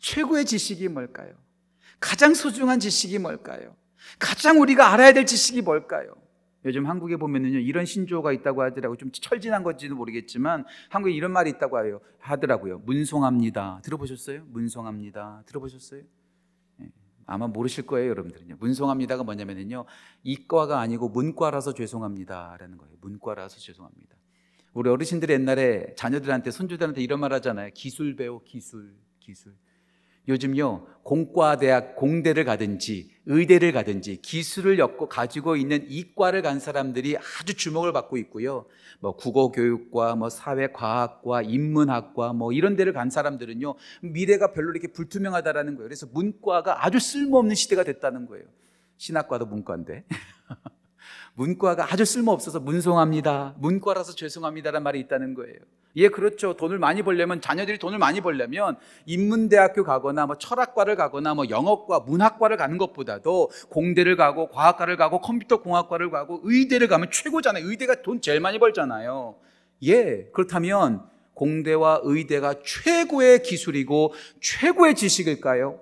최고의 0.00 0.46
지식이 0.46 0.88
뭘까요? 0.88 1.34
가장 2.00 2.32
소중한 2.32 2.80
지식이 2.80 3.18
뭘까요? 3.18 3.76
가장 4.18 4.60
우리가 4.62 4.92
알아야 4.94 5.12
될 5.12 5.26
지식이 5.26 5.60
뭘까요? 5.60 6.14
요즘 6.64 6.86
한국에 6.86 7.16
보면은요 7.16 7.58
이런 7.58 7.84
신조어가 7.84 8.32
있다고 8.32 8.62
하더라고요. 8.62 8.96
좀 8.96 9.10
철진한 9.12 9.62
건지도 9.62 9.96
모르겠지만 9.96 10.64
한국에 10.90 11.12
이런 11.12 11.32
말이 11.32 11.50
있다고 11.50 11.84
해요. 11.84 12.00
하더라고요. 12.18 12.78
문송합니다. 12.80 13.80
들어보셨어요? 13.82 14.44
문송합니다. 14.46 15.42
들어보셨어요? 15.46 16.02
예, 16.82 16.88
아마 17.26 17.48
모르실 17.48 17.86
거예요, 17.86 18.10
여러분들은요. 18.10 18.56
문송합니다가 18.60 19.24
뭐냐면요 19.24 19.84
이과가 20.22 20.80
아니고 20.80 21.08
문과라서 21.08 21.74
죄송합니다라는 21.74 22.78
거예요. 22.78 22.96
문과라서 23.00 23.58
죄송합니다. 23.58 24.16
우리 24.72 24.88
어르신들이 24.88 25.34
옛날에 25.34 25.94
자녀들한테 25.96 26.50
손주들한테 26.50 27.02
이런 27.02 27.20
말 27.20 27.32
하잖아요. 27.34 27.70
기술 27.74 28.16
배워 28.16 28.40
기술 28.42 28.94
기술. 29.18 29.54
요즘요 30.28 30.86
공과대학 31.02 31.96
공대를 31.96 32.44
가든지 32.44 33.10
의대를 33.26 33.72
가든지 33.72 34.20
기술을 34.22 34.78
엮고 34.78 35.08
가지고 35.08 35.56
있는 35.56 35.84
이과를 35.88 36.42
간 36.42 36.60
사람들이 36.60 37.16
아주 37.16 37.54
주목을 37.54 37.92
받고 37.92 38.16
있고요. 38.18 38.66
뭐 39.00 39.16
국어교육과 39.16 40.14
뭐 40.16 40.30
사회과학과 40.30 41.42
인문학과 41.42 42.32
뭐 42.32 42.52
이런 42.52 42.76
데를 42.76 42.92
간 42.92 43.10
사람들은요 43.10 43.74
미래가 44.02 44.52
별로 44.52 44.70
이렇게 44.70 44.88
불투명하다라는 44.88 45.74
거예요. 45.74 45.88
그래서 45.88 46.06
문과가 46.12 46.84
아주 46.84 47.00
쓸모없는 47.00 47.54
시대가 47.54 47.82
됐다는 47.82 48.26
거예요. 48.26 48.44
신학과도 48.96 49.46
문과인데. 49.46 50.04
문과가 51.34 51.86
아주 51.90 52.04
쓸모없어서 52.04 52.60
문송합니다. 52.60 53.54
문과라서 53.58 54.14
죄송합니다라는 54.14 54.82
말이 54.82 55.00
있다는 55.00 55.34
거예요. 55.34 55.56
예, 55.96 56.08
그렇죠. 56.08 56.54
돈을 56.56 56.78
많이 56.78 57.02
벌려면 57.02 57.40
자녀들이 57.40 57.78
돈을 57.78 57.98
많이 57.98 58.20
벌려면 58.20 58.76
인문대학교 59.06 59.84
가거나 59.84 60.26
뭐 60.26 60.36
철학과를 60.36 60.96
가거나 60.96 61.34
뭐 61.34 61.48
영어과, 61.50 62.00
문학과를 62.00 62.56
가는 62.56 62.78
것보다도 62.78 63.50
공대를 63.68 64.16
가고 64.16 64.48
과학과를 64.48 64.96
가고 64.96 65.20
컴퓨터 65.20 65.60
공학과를 65.60 66.10
가고 66.10 66.40
의대를 66.44 66.88
가면 66.88 67.10
최고잖아요. 67.10 67.68
의대가 67.68 68.00
돈 68.02 68.20
제일 68.20 68.40
많이 68.40 68.58
벌잖아요. 68.58 69.36
예, 69.84 70.28
그렇다면 70.32 71.02
공대와 71.34 72.00
의대가 72.04 72.54
최고의 72.64 73.42
기술이고 73.42 74.14
최고의 74.40 74.94
지식일까요? 74.94 75.80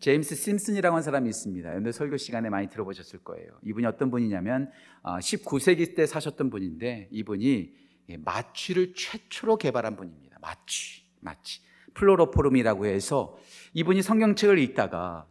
제임스 0.00 0.34
심슨이라고 0.34 0.94
하는 0.94 1.02
사람이 1.02 1.28
있습니다. 1.28 1.68
여러분 1.70 1.90
설교 1.90 2.16
시간에 2.18 2.50
많이 2.50 2.68
들어보셨을 2.68 3.20
거예요. 3.20 3.48
이분이 3.64 3.86
어떤 3.86 4.10
분이냐면 4.10 4.70
19세기 5.02 5.92
어, 5.92 5.94
때 5.94 6.06
사셨던 6.06 6.50
분인데 6.50 7.08
이분이 7.10 7.74
예, 8.08 8.16
마취를 8.18 8.94
최초로 8.94 9.56
개발한 9.56 9.96
분입니다. 9.96 10.38
마취, 10.40 11.02
마취. 11.20 11.60
플로로포름이라고 11.94 12.86
해서 12.86 13.38
이분이 13.72 14.02
성경책을 14.02 14.58
읽다가 14.58 15.26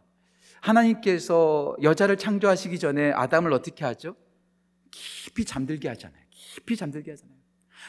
하나님께서 0.60 1.76
여자를 1.80 2.16
창조하시기 2.16 2.78
전에 2.78 3.12
아담을 3.12 3.52
어떻게 3.52 3.84
하죠? 3.84 4.16
깊이 4.90 5.44
잠들게 5.44 5.88
하잖아요. 5.88 6.22
깊이 6.30 6.76
잠들게 6.76 7.12
하잖아요. 7.12 7.36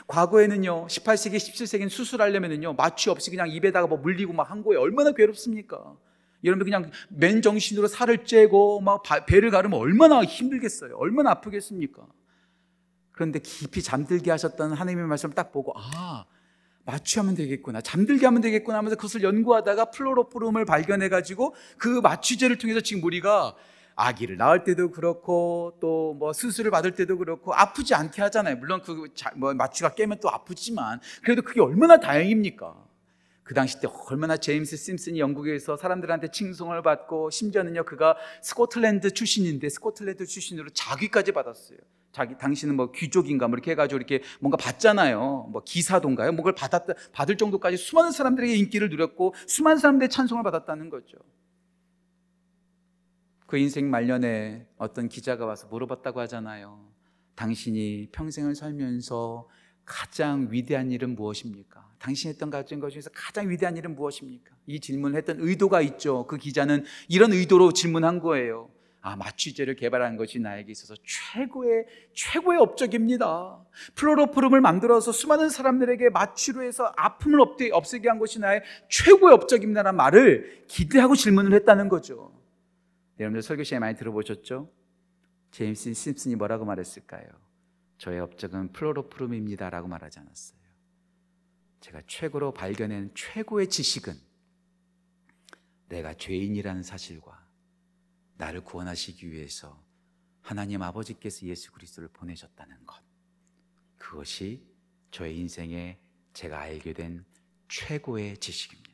과거에는요, 0.06 0.88
18세기, 0.88 1.38
17세기는 1.38 1.90
수술하려면은요, 1.90 2.74
마취 2.74 3.10
없이 3.10 3.32
그냥 3.32 3.50
입에다가 3.50 3.88
뭐 3.88 3.98
물리고 3.98 4.32
막 4.34 4.52
한 4.52 4.62
거예요. 4.62 4.82
얼마나 4.82 5.12
괴롭습니까? 5.12 5.98
여러분 6.44 6.66
그냥 6.66 6.92
맨정신으로 7.10 7.88
살을 7.88 8.26
째고 8.26 8.82
막 8.82 9.04
배를 9.26 9.52
가르면 9.52 9.80
얼마나 9.80 10.24
힘들겠어요. 10.24 10.96
얼마나 10.98 11.32
아프겠습니까? 11.32 12.06
그런데 13.12 13.40
깊이 13.40 13.82
잠들게 13.82 14.30
하셨던 14.32 14.74
하나님의 14.74 15.08
말씀을 15.08 15.34
딱 15.34 15.52
보고 15.52 15.74
아 15.76 16.26
마취하면 16.86 17.36
되겠구나 17.36 17.82
잠들게 17.82 18.26
하면 18.28 18.42
되겠구나 18.42 18.78
하면서 18.78 18.96
그것을 18.96 19.24
연구하다가 19.24 19.86
플로로포름을 19.92 20.66
발견해 20.66 21.10
가지고 21.10 21.56
그 21.78 22.00
마취제를 22.02 22.58
통해서 22.60 22.80
지금 22.80 23.04
우리가 23.04 23.56
아기를 23.96 24.38
낳을 24.38 24.64
때도 24.64 24.92
그렇고 24.92 25.74
또 25.82 26.14
뭐 26.18 26.34
수술을 26.34 26.72
받을 26.72 26.92
때도 26.94 27.18
그렇고 27.18 27.54
아프지 27.54 27.94
않게 27.94 28.22
하잖아요. 28.24 28.56
물론 28.58 28.82
그뭐 28.82 29.54
마취가 29.56 29.96
깨면 29.96 30.20
또 30.22 30.30
아프지만 30.30 31.00
그래도 31.24 31.42
그게 31.42 31.62
얼마나 31.62 32.00
다행입니까? 32.00 32.87
그 33.48 33.54
당시 33.54 33.80
때 33.80 33.88
얼마나 34.10 34.36
제임스 34.36 34.76
심슨이 34.76 35.22
영국에서 35.22 35.78
사람들한테 35.78 36.32
칭송을 36.32 36.82
받고 36.82 37.30
심지어는요 37.30 37.86
그가 37.86 38.18
스코틀랜드 38.42 39.12
출신인데 39.12 39.70
스코틀랜드 39.70 40.26
출신으로 40.26 40.70
자귀까지 40.72 41.32
받았어요. 41.32 41.78
자기 42.12 42.38
당신은 42.38 42.76
뭐 42.76 42.92
귀족인가 42.92 43.48
뭐 43.48 43.56
이렇게 43.56 43.72
해가지고 43.72 44.00
이렇게 44.00 44.22
뭔가 44.42 44.58
받잖아요. 44.58 45.48
뭐 45.50 45.64
기사도인가요? 45.64 46.34
뭔가 46.34 46.54
받았다 46.54 46.94
받을 47.14 47.38
정도까지 47.38 47.78
수많은 47.78 48.12
사람들에게 48.12 48.54
인기를 48.54 48.90
누렸고 48.90 49.34
수많은 49.48 49.78
사람들의 49.78 50.10
찬송을 50.10 50.44
받았다는 50.44 50.90
거죠. 50.90 51.18
그 53.46 53.58
인생 53.58 53.90
말년에 53.90 54.68
어떤 54.78 55.08
기자가 55.08 55.46
와서 55.46 55.68
물어봤다고 55.68 56.20
하잖아요. 56.20 56.86
당신이 57.36 58.10
평생을 58.12 58.56
살면서 58.56 59.48
가장 59.88 60.50
위대한 60.52 60.92
일은 60.92 61.16
무엇입니까? 61.16 61.88
당신이 61.98 62.34
했던 62.34 62.50
가진 62.50 62.80
것 62.80 62.92
중에서 62.92 63.10
가장 63.14 63.50
위대한 63.50 63.78
일은 63.78 63.96
무엇입니까? 63.96 64.54
이 64.68 64.80
질문을 64.80 65.18
했던 65.18 65.38
의도가 65.40 65.82
있죠. 65.82 66.28
그 66.28 66.38
기자는 66.38 66.84
이런 67.08 67.32
의도로 67.32 67.72
질문한 67.72 68.20
거예요. 68.20 68.70
아, 69.02 69.16
마취제를 69.16 69.76
개발한 69.78 70.18
것이 70.18 70.40
나에게 70.40 70.70
있어서 70.74 70.94
최고의, 71.06 71.86
최고의 72.14 72.60
업적입니다. 72.60 73.66
플로로포름을 73.96 74.60
만들어서 74.60 75.14
수많은 75.14 75.50
사람들에게 75.50 76.10
마취로 76.10 76.64
해서 76.64 76.92
아픔을 76.98 77.40
없애게 77.72 78.10
한 78.10 78.20
것이 78.20 78.40
나의 78.40 78.64
최고의 78.90 79.34
업적입니다라는 79.34 79.96
말을 79.96 80.66
기대하고 80.68 81.16
질문을 81.16 81.54
했다는 81.54 81.88
거죠. 81.88 82.34
여러분들 83.20 83.42
설교 83.42 83.64
시간에 83.64 83.80
많이 83.80 83.96
들어보셨죠? 83.96 84.70
제임스 85.52 85.94
심슨이 85.94 86.36
뭐라고 86.36 86.66
말했을까요? 86.66 87.47
저의 87.98 88.20
업적은 88.20 88.72
플로로프름입니다라고 88.74 89.88
말하지 89.88 90.20
않았어요. 90.20 90.60
제가 91.82 92.02
최고로 92.08 92.54
발견한 92.54 93.12
최고의 93.16 93.70
지식은 93.70 94.14
내가 95.90 96.14
죄인이라는 96.14 96.84
사실과 96.84 97.48
나를 98.38 98.62
구원하시기 98.62 99.32
위해서 99.32 99.82
하나님 100.42 100.82
아버지께서 100.82 101.46
예수 101.48 101.72
그리스도를 101.72 102.10
보내셨다는 102.10 102.86
것. 102.86 103.02
그것이 103.98 104.64
저의 105.12 105.38
인생에 105.38 106.00
제가 106.34 106.60
알게 106.60 106.94
된 106.94 107.26
최고의 107.68 108.38
지식입니다. 108.38 108.88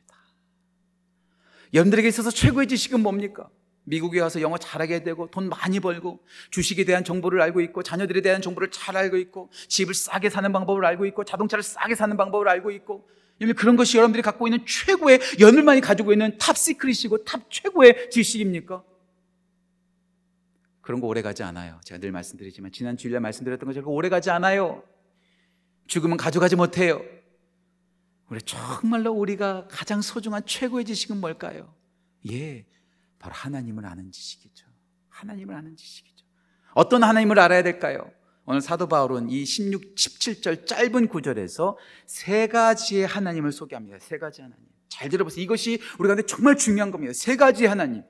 여러분들에게 1.72 2.08
있어서 2.08 2.30
최고의 2.30 2.68
지식은 2.68 3.00
뭡니까? 3.00 3.50
미국에 3.84 4.20
와서 4.20 4.40
영어 4.40 4.58
잘하게 4.58 5.04
되고 5.04 5.30
돈 5.30 5.48
많이 5.48 5.80
벌고 5.80 6.20
주식에 6.50 6.84
대한 6.84 7.04
정보를 7.04 7.40
알고 7.40 7.60
있고 7.60 7.82
자녀들에 7.82 8.22
대한 8.22 8.42
정보를 8.42 8.70
잘 8.70 8.96
알고 8.96 9.16
있고 9.18 9.50
집을 9.68 9.94
싸게 9.94 10.30
사는 10.30 10.50
방법을 10.52 10.84
알고 10.84 11.06
있고 11.06 11.24
자동차를 11.24 11.62
싸게 11.62 11.94
사는 11.94 12.16
방법을 12.16 12.48
알고 12.48 12.70
있고 12.72 13.08
그런 13.56 13.76
것이 13.76 13.96
여러분들이 13.96 14.22
갖고 14.22 14.46
있는 14.46 14.64
최고의 14.66 15.20
여러분만이 15.40 15.80
가지고 15.80 16.12
있는 16.12 16.38
top 16.38 16.56
secret이고 16.56 17.24
top 17.24 17.50
최고의 17.50 18.10
지식입니까? 18.10 18.82
그런 20.80 21.00
거 21.00 21.06
오래 21.06 21.20
가지 21.22 21.42
않아요. 21.42 21.80
제가 21.84 21.98
늘 21.98 22.12
말씀드리지만 22.12 22.70
지난 22.70 22.96
주일날 22.96 23.20
말씀드렸던 23.20 23.66
것처럼 23.66 23.88
오래 23.88 24.08
가지 24.08 24.30
않아요. 24.30 24.82
죽으면 25.86 26.16
가져가지 26.16 26.56
못해요. 26.56 27.02
우리 28.30 28.40
정말로 28.40 29.12
우리가 29.12 29.66
가장 29.68 30.00
소중한 30.00 30.44
최고의 30.46 30.84
지식은 30.84 31.20
뭘까요? 31.20 31.74
예, 32.30 32.64
바로 33.24 33.34
하나님을 33.34 33.86
아는 33.86 34.12
지식이죠. 34.12 34.66
하나님을 35.08 35.54
아는 35.54 35.74
지식이죠. 35.76 36.26
어떤 36.74 37.02
하나님을 37.02 37.38
알아야 37.38 37.62
될까요? 37.62 38.10
오늘 38.44 38.60
사도 38.60 38.86
바울은 38.86 39.30
이 39.30 39.46
16, 39.46 39.94
17절 39.94 40.66
짧은 40.66 41.08
구절에서 41.08 41.78
세 42.04 42.48
가지의 42.48 43.06
하나님을 43.06 43.50
소개합니다. 43.50 43.96
세 43.98 44.18
가지 44.18 44.42
하나님. 44.42 44.62
잘 44.90 45.08
들어보세요. 45.08 45.42
이것이 45.42 45.80
우리가 45.98 46.20
정말 46.26 46.58
중요한 46.58 46.90
겁니다. 46.90 47.14
세 47.14 47.36
가지 47.36 47.64
하나님. 47.64 48.02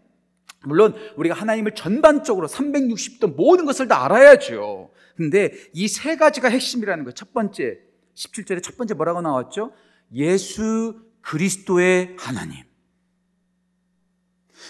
물론 0.64 0.96
우리가 1.16 1.36
하나님을 1.36 1.76
전반적으로 1.76 2.48
360도 2.48 3.36
모든 3.36 3.66
것을 3.66 3.86
다 3.86 4.04
알아야죠. 4.04 4.92
근데 5.16 5.52
이 5.74 5.86
세 5.86 6.16
가지가 6.16 6.48
핵심이라는 6.48 7.04
거예요. 7.04 7.14
첫 7.14 7.32
번째, 7.32 7.78
17절에 8.16 8.64
첫 8.64 8.76
번째 8.76 8.94
뭐라고 8.94 9.20
나왔죠? 9.20 9.72
예수 10.12 11.00
그리스도의 11.20 12.16
하나님. 12.18 12.64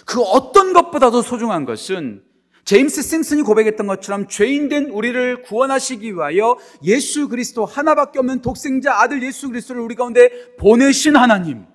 그 0.05 0.21
어떤 0.21 0.73
것보다도 0.73 1.23
소중한 1.23 1.65
것은 1.65 2.23
제임스 2.65 3.03
심슨이 3.03 3.43
고백했던 3.43 3.87
것처럼 3.87 4.27
죄인된 4.27 4.87
우리를 4.87 5.43
구원하시기 5.43 6.15
위하여 6.15 6.57
예수 6.83 7.29
그리스도 7.29 7.67
하나밖에 7.67 8.19
없는 8.19 8.41
독생자 8.41 9.01
아들 9.01 9.23
예수 9.23 9.49
그리스도를 9.49 9.83
우리 9.83 9.95
가운데 9.95 10.55
보내신 10.59 11.17
하나님. 11.17 11.67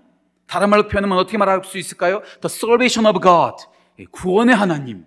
다른 0.48 0.70
말로 0.70 0.88
표현하면 0.88 1.18
어떻게 1.20 1.38
말할 1.38 1.62
수 1.64 1.78
있을까요? 1.78 2.22
The 2.42 2.46
salvation 2.46 3.06
of 3.06 3.22
God. 3.22 3.56
구원의 4.12 4.56
하나님. 4.56 5.06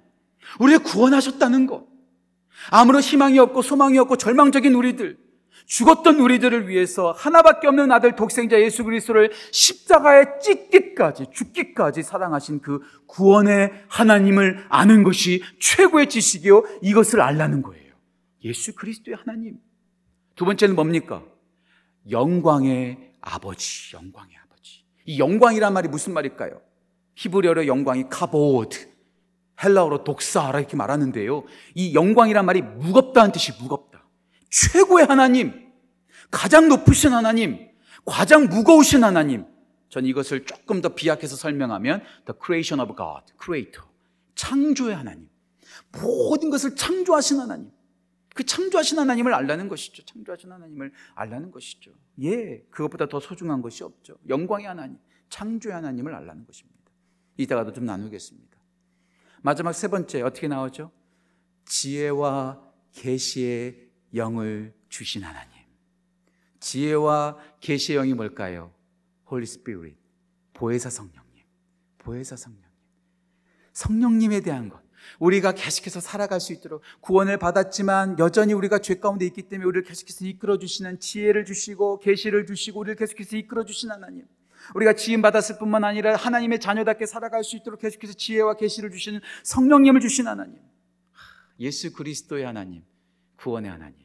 우리를 0.60 0.84
구원하셨다는 0.84 1.66
것. 1.66 1.84
아무런 2.70 3.02
희망이 3.02 3.40
없고 3.40 3.62
소망이 3.62 3.98
없고 3.98 4.16
절망적인 4.16 4.72
우리들. 4.74 5.21
죽었던 5.66 6.20
우리들을 6.20 6.68
위해서 6.68 7.12
하나밖에 7.12 7.66
없는 7.66 7.90
아들 7.92 8.16
독생자 8.16 8.60
예수 8.60 8.84
그리스도를 8.84 9.32
십자가에 9.50 10.38
찢기까지 10.40 11.26
죽기까지 11.32 12.02
사랑하신 12.02 12.60
그 12.60 12.80
구원의 13.06 13.72
하나님을 13.88 14.66
아는 14.68 15.02
것이 15.02 15.42
최고의 15.60 16.08
지식이요 16.08 16.64
이것을 16.82 17.20
알라는 17.20 17.62
거예요. 17.62 17.92
예수 18.44 18.74
그리스도의 18.74 19.16
하나님. 19.16 19.58
두 20.34 20.44
번째는 20.44 20.74
뭡니까? 20.74 21.22
영광의 22.10 23.12
아버지, 23.20 23.94
영광의 23.94 24.36
아버지. 24.44 24.84
이 25.06 25.18
영광이란 25.18 25.72
말이 25.72 25.88
무슨 25.88 26.12
말일까요? 26.14 26.60
히브리어로 27.14 27.66
영광이 27.66 28.08
카보드, 28.08 28.88
헬라어로 29.62 30.04
독사라 30.04 30.58
이렇게 30.58 30.76
말하는데요. 30.76 31.44
이 31.74 31.94
영광이란 31.94 32.44
말이 32.44 32.62
무겁다는 32.62 33.32
뜻이 33.32 33.52
무겁다. 33.60 34.01
최고의 34.52 35.06
하나님, 35.06 35.72
가장 36.30 36.68
높으신 36.68 37.12
하나님, 37.12 37.70
가장 38.04 38.44
무거우신 38.44 39.02
하나님. 39.02 39.46
전 39.88 40.04
이것을 40.04 40.44
조금 40.44 40.80
더 40.80 40.94
비약해서 40.94 41.36
설명하면 41.36 42.02
the 42.26 42.38
creation 42.42 42.80
of 42.80 42.94
God, 42.96 43.32
creator. 43.42 43.88
창조의 44.34 44.94
하나님. 44.94 45.28
모든 46.00 46.50
것을 46.50 46.76
창조하신 46.76 47.40
하나님. 47.40 47.70
그 48.34 48.44
창조하신 48.44 48.98
하나님을 48.98 49.34
알라는 49.34 49.68
것이죠. 49.68 50.04
창조하신 50.04 50.52
하나님을 50.52 50.92
알라는 51.14 51.50
것이죠. 51.50 51.92
예, 52.22 52.62
그것보다 52.70 53.08
더 53.08 53.20
소중한 53.20 53.62
것이 53.62 53.84
없죠. 53.84 54.16
영광의 54.28 54.66
하나님, 54.66 54.98
창조의 55.30 55.74
하나님을 55.74 56.14
알라는 56.14 56.46
것입니다. 56.46 56.78
이따가도 57.38 57.72
좀 57.72 57.84
나누겠습니다. 57.86 58.58
마지막 59.42 59.72
세 59.72 59.88
번째 59.88 60.22
어떻게 60.22 60.48
나오죠? 60.48 60.90
지혜와 61.64 62.62
계시의 62.92 63.81
영을 64.14 64.74
주신 64.88 65.22
하나님. 65.22 65.50
지혜와 66.60 67.38
계시의 67.60 67.98
영이 67.98 68.14
뭘까요? 68.14 68.72
Holy 69.30 69.46
Spirit. 69.46 69.96
보혜사 70.52 70.90
성령님. 70.90 71.44
보혜사 71.98 72.36
성령님. 72.36 72.70
성령님에 73.72 74.40
대한 74.40 74.68
것. 74.68 74.82
우리가 75.18 75.52
계속해서 75.52 76.00
살아갈 76.00 76.40
수 76.40 76.52
있도록 76.52 76.82
구원을 77.00 77.38
받았지만 77.38 78.18
여전히 78.18 78.52
우리가 78.52 78.78
죄 78.78 78.96
가운데 78.96 79.26
있기 79.26 79.42
때문에 79.42 79.66
우리를 79.66 79.84
계속해서 79.84 80.24
이끌어 80.26 80.58
주시는 80.58 81.00
지혜를 81.00 81.44
주시고 81.44 81.98
계시를 81.98 82.46
주시고 82.46 82.80
우리를 82.80 82.96
계속해서 82.96 83.36
이끌어 83.36 83.64
주신 83.64 83.90
하나님. 83.90 84.26
우리가 84.74 84.92
지음 84.94 85.22
받았을 85.22 85.58
뿐만 85.58 85.82
아니라 85.82 86.14
하나님의 86.14 86.60
자녀답게 86.60 87.06
살아갈 87.06 87.42
수 87.42 87.56
있도록 87.56 87.80
계속해서 87.80 88.12
지혜와 88.14 88.56
계시를 88.56 88.90
주시는 88.90 89.20
성령님을 89.42 90.00
주신 90.00 90.28
하나님. 90.28 90.60
예수 91.58 91.92
그리스도의 91.92 92.44
하나님, 92.44 92.84
구원의 93.42 93.70
하나님. 93.70 93.96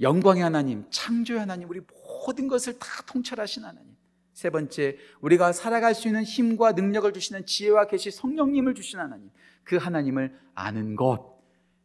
영광의 0.00 0.42
하나님, 0.42 0.86
창조의 0.90 1.40
하나님, 1.40 1.68
우리 1.68 1.80
모든 2.26 2.48
것을 2.48 2.78
다 2.78 2.86
통찰하신 3.06 3.64
하나님. 3.64 3.94
세 4.32 4.50
번째, 4.50 4.96
우리가 5.20 5.52
살아갈 5.52 5.94
수 5.94 6.08
있는 6.08 6.24
힘과 6.24 6.72
능력을 6.72 7.12
주시는 7.12 7.46
지혜와 7.46 7.86
계시 7.86 8.10
성령님을 8.10 8.74
주신 8.74 8.98
하나님. 8.98 9.30
그 9.62 9.76
하나님을 9.76 10.36
아는 10.54 10.96
것. 10.96 11.38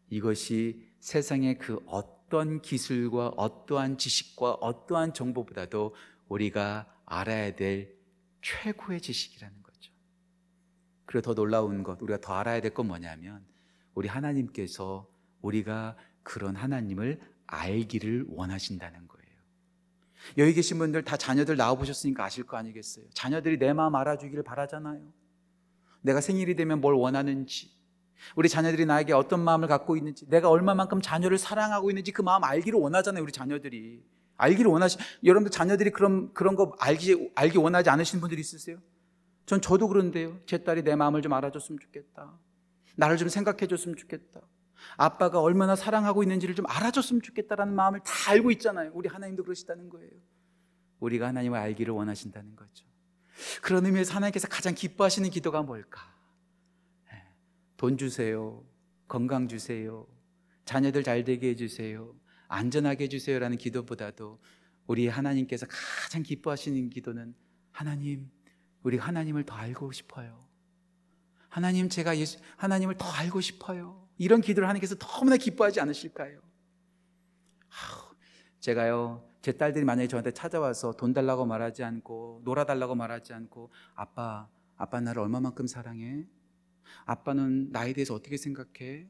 이것이 0.10 0.82
세상의 1.00 1.60
그 1.60 1.80
어떤 1.86 2.62
기술과 2.62 3.34
어떠한 3.38 3.98
지식과 3.98 4.54
어떠한 4.54 5.14
정보보다도 5.14 5.94
우리가 6.30 6.88
알아야 7.06 7.56
될 7.56 7.96
최고의 8.42 9.02
지식이라는 9.02 9.62
거죠. 9.62 9.92
그리고 11.06 11.22
더 11.22 11.36
놀라운 11.36 11.84
것, 11.84 12.02
우리가 12.02 12.22
더 12.22 12.34
알아야 12.34 12.62
될 12.62 12.74
건 12.74 12.88
뭐냐면 12.88 13.46
우리 13.94 14.08
하나님께서 14.08 15.08
우리가 15.42 15.96
그런 16.30 16.56
하나님을 16.56 17.20
알기를 17.48 18.26
원하신다는 18.30 19.08
거예요. 19.08 19.30
여기 20.38 20.54
계신 20.54 20.78
분들 20.78 21.04
다 21.04 21.18
자녀들 21.18 21.58
낳아보셨으니까 21.58 22.24
아실 22.24 22.44
거 22.44 22.56
아니겠어요? 22.56 23.06
자녀들이 23.16 23.58
내 23.58 23.74
마음 23.74 23.96
알아주기를 23.96 24.44
바라잖아요. 24.44 25.02
내가 26.02 26.22
생일이 26.22 26.56
되면 26.56 26.82
뭘 26.82 26.94
원하는지, 26.94 27.72
우리 28.36 28.48
자녀들이 28.48 28.86
나에게 28.86 29.12
어떤 29.14 29.44
마음을 29.44 29.68
갖고 29.68 29.98
있는지, 29.98 30.30
내가 30.30 30.52
얼마만큼 30.52 31.02
자녀를 31.02 31.40
사랑하고 31.40 31.90
있는지 31.90 32.12
그 32.12 32.22
마음 32.22 32.44
알기를 32.44 32.80
원하잖아요, 32.80 33.24
우리 33.24 33.32
자녀들이. 33.32 34.04
알기를 34.38 34.70
원하시, 34.70 35.00
여러분들 35.24 35.50
자녀들이 35.50 35.90
그런, 35.90 36.32
그런 36.36 36.56
거 36.56 36.76
알기, 36.80 37.32
알기 37.34 37.58
원하지 37.58 37.90
않으시는 37.90 38.22
분들이 38.22 38.40
있으세요? 38.40 38.78
전 39.48 39.62
저도 39.62 39.88
그런데요. 39.88 40.40
제 40.46 40.64
딸이 40.64 40.84
내 40.84 40.96
마음을 40.96 41.24
좀 41.24 41.34
알아줬으면 41.34 41.80
좋겠다. 41.80 42.38
나를 42.98 43.18
좀 43.18 43.30
생각해 43.30 43.66
줬으면 43.66 43.98
좋겠다. 43.98 44.42
아빠가 44.98 45.42
얼마나 45.42 45.76
사랑하고 45.76 46.24
있는지를 46.24 46.56
좀 46.56 46.66
알아줬으면 46.68 47.22
좋겠다라는 47.22 47.74
마음을 47.74 48.00
다 48.02 48.32
알고 48.32 48.52
있잖아요. 48.52 48.92
우리 48.94 49.10
하나님도 49.10 49.44
그러시다는 49.44 49.90
거예요. 49.90 50.12
우리가 51.00 51.28
하나님을 51.28 51.58
알기를 51.58 51.94
원하신다는 51.94 52.56
거죠. 52.56 52.86
그런 53.62 53.86
의미에서 53.86 54.14
하나님께서 54.16 54.48
가장 54.48 54.76
기뻐하시는 54.76 55.30
기도가 55.30 55.62
뭘까? 55.62 56.14
예, 57.14 57.24
돈 57.78 57.98
주세요. 57.98 58.64
건강 59.08 59.48
주세요. 59.48 60.08
자녀들 60.66 61.04
잘 61.04 61.24
되게 61.24 61.50
해주세요. 61.50 62.14
안전하게 62.48 63.06
해주세요라는 63.06 63.58
기도보다도 63.58 64.40
우리 64.88 65.08
하나님께서 65.08 65.68
가장 65.68 66.24
기뻐하시는 66.24 66.90
기도는 66.90 67.36
하나님, 67.72 68.30
우리 68.84 68.98
하나님을 68.98 69.46
더 69.46 69.56
알고 69.56 69.92
싶어요. 69.92 70.48
하나님, 71.48 71.90
제가 71.90 72.18
예수, 72.18 72.40
하나님을 72.58 72.98
더 72.98 73.08
알고 73.08 73.42
싶어요. 73.42 74.09
이런 74.20 74.42
기도를 74.42 74.68
하나님께서 74.68 74.96
너무나 74.96 75.38
기뻐하지 75.38 75.80
않으실까요? 75.80 76.42
제가요, 78.60 79.26
제 79.42 79.54
딸들이 79.54 79.86
만약에 79.86 80.08
저한테 80.10 80.32
찾아와서 80.32 80.92
돈 80.92 81.14
달라고 81.14 81.46
말하지 81.46 81.84
않고, 81.84 82.42
놀아달라고 82.44 82.96
말하지 82.96 83.34
않고, 83.34 83.72
아빠, 83.96 84.50
아빠 84.76 85.00
나를 85.00 85.22
얼마만큼 85.22 85.66
사랑해? 85.68 86.28
아빠는 87.06 87.72
나에 87.72 87.94
대해서 87.94 88.14
어떻게 88.14 88.36
생각해? 88.36 89.08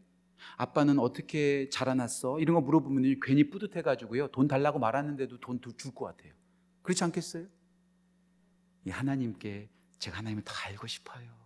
아빠는 0.58 1.00
어떻게 1.00 1.70
자라났어? 1.70 2.40
이런 2.40 2.54
거 2.56 2.62
물어보면 2.62 3.20
괜히 3.24 3.50
뿌듯해가지고요. 3.50 4.28
돈 4.30 4.48
달라고 4.48 4.78
말하는데도 4.80 5.40
돈 5.40 5.60
줄 5.62 5.94
것 5.96 6.06
같아요. 6.06 6.34
그렇지 6.84 7.04
않겠어요? 7.04 7.48
이 8.86 8.90
하나님께 8.92 9.70
제가 9.98 10.20
하나님을 10.20 10.44
더 10.46 10.54
알고 10.68 10.88
싶어요. 10.88 11.39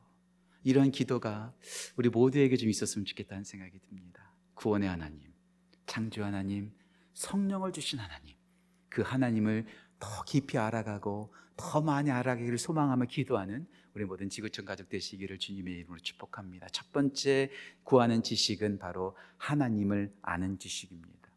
이런 0.63 0.91
기도가 0.91 1.53
우리 1.95 2.09
모두에게 2.09 2.55
좀 2.57 2.69
있었으면 2.69 3.05
좋겠다는 3.05 3.43
생각이 3.43 3.79
듭니다. 3.79 4.33
구원의 4.55 4.89
하나님, 4.89 5.21
창조 5.85 6.23
하나님, 6.23 6.71
성령을 7.13 7.71
주신 7.71 7.99
하나님, 7.99 8.35
그 8.89 9.01
하나님을 9.01 9.65
더 9.99 10.23
깊이 10.23 10.57
알아가고 10.57 11.33
더 11.55 11.81
많이 11.81 12.11
알아가기를 12.11 12.57
소망하며 12.57 13.05
기도하는 13.05 13.67
우리 13.93 14.05
모든 14.05 14.29
지구촌 14.29 14.65
가족 14.65 14.89
되시기를 14.89 15.37
주님의 15.37 15.75
이름으로 15.75 15.99
축복합니다. 15.99 16.67
첫 16.69 16.91
번째 16.91 17.51
구하는 17.83 18.23
지식은 18.23 18.79
바로 18.79 19.15
하나님을 19.37 20.11
아는 20.21 20.57
지식입니다. 20.57 21.29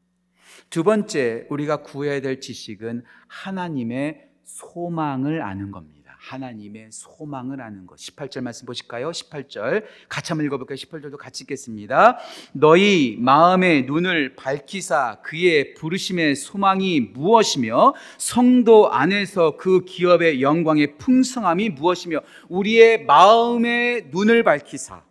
두 0.70 0.82
번째 0.84 1.46
우리가 1.50 1.82
구해야 1.82 2.20
될 2.20 2.40
지식은 2.40 3.04
하나님의 3.26 4.30
소망을 4.44 5.42
아는 5.42 5.70
겁니다. 5.70 5.95
하나님의 6.26 6.88
소망을 6.90 7.60
아는 7.60 7.86
것. 7.86 7.98
18절 7.98 8.40
말씀 8.40 8.66
보실까요? 8.66 9.10
18절. 9.10 9.84
같이 10.08 10.32
한번 10.32 10.44
읽어볼까요? 10.46 10.76
18절도 10.76 11.16
같이 11.16 11.44
읽겠습니다. 11.44 12.18
너희 12.52 13.16
마음의 13.20 13.84
눈을 13.84 14.34
밝히사 14.34 15.20
그의 15.22 15.74
부르심의 15.74 16.34
소망이 16.34 17.00
무엇이며 17.00 17.94
성도 18.18 18.92
안에서 18.92 19.56
그 19.56 19.84
기업의 19.84 20.42
영광의 20.42 20.98
풍성함이 20.98 21.70
무엇이며 21.70 22.20
우리의 22.48 23.04
마음의 23.04 24.08
눈을 24.10 24.42
밝히사 24.42 25.05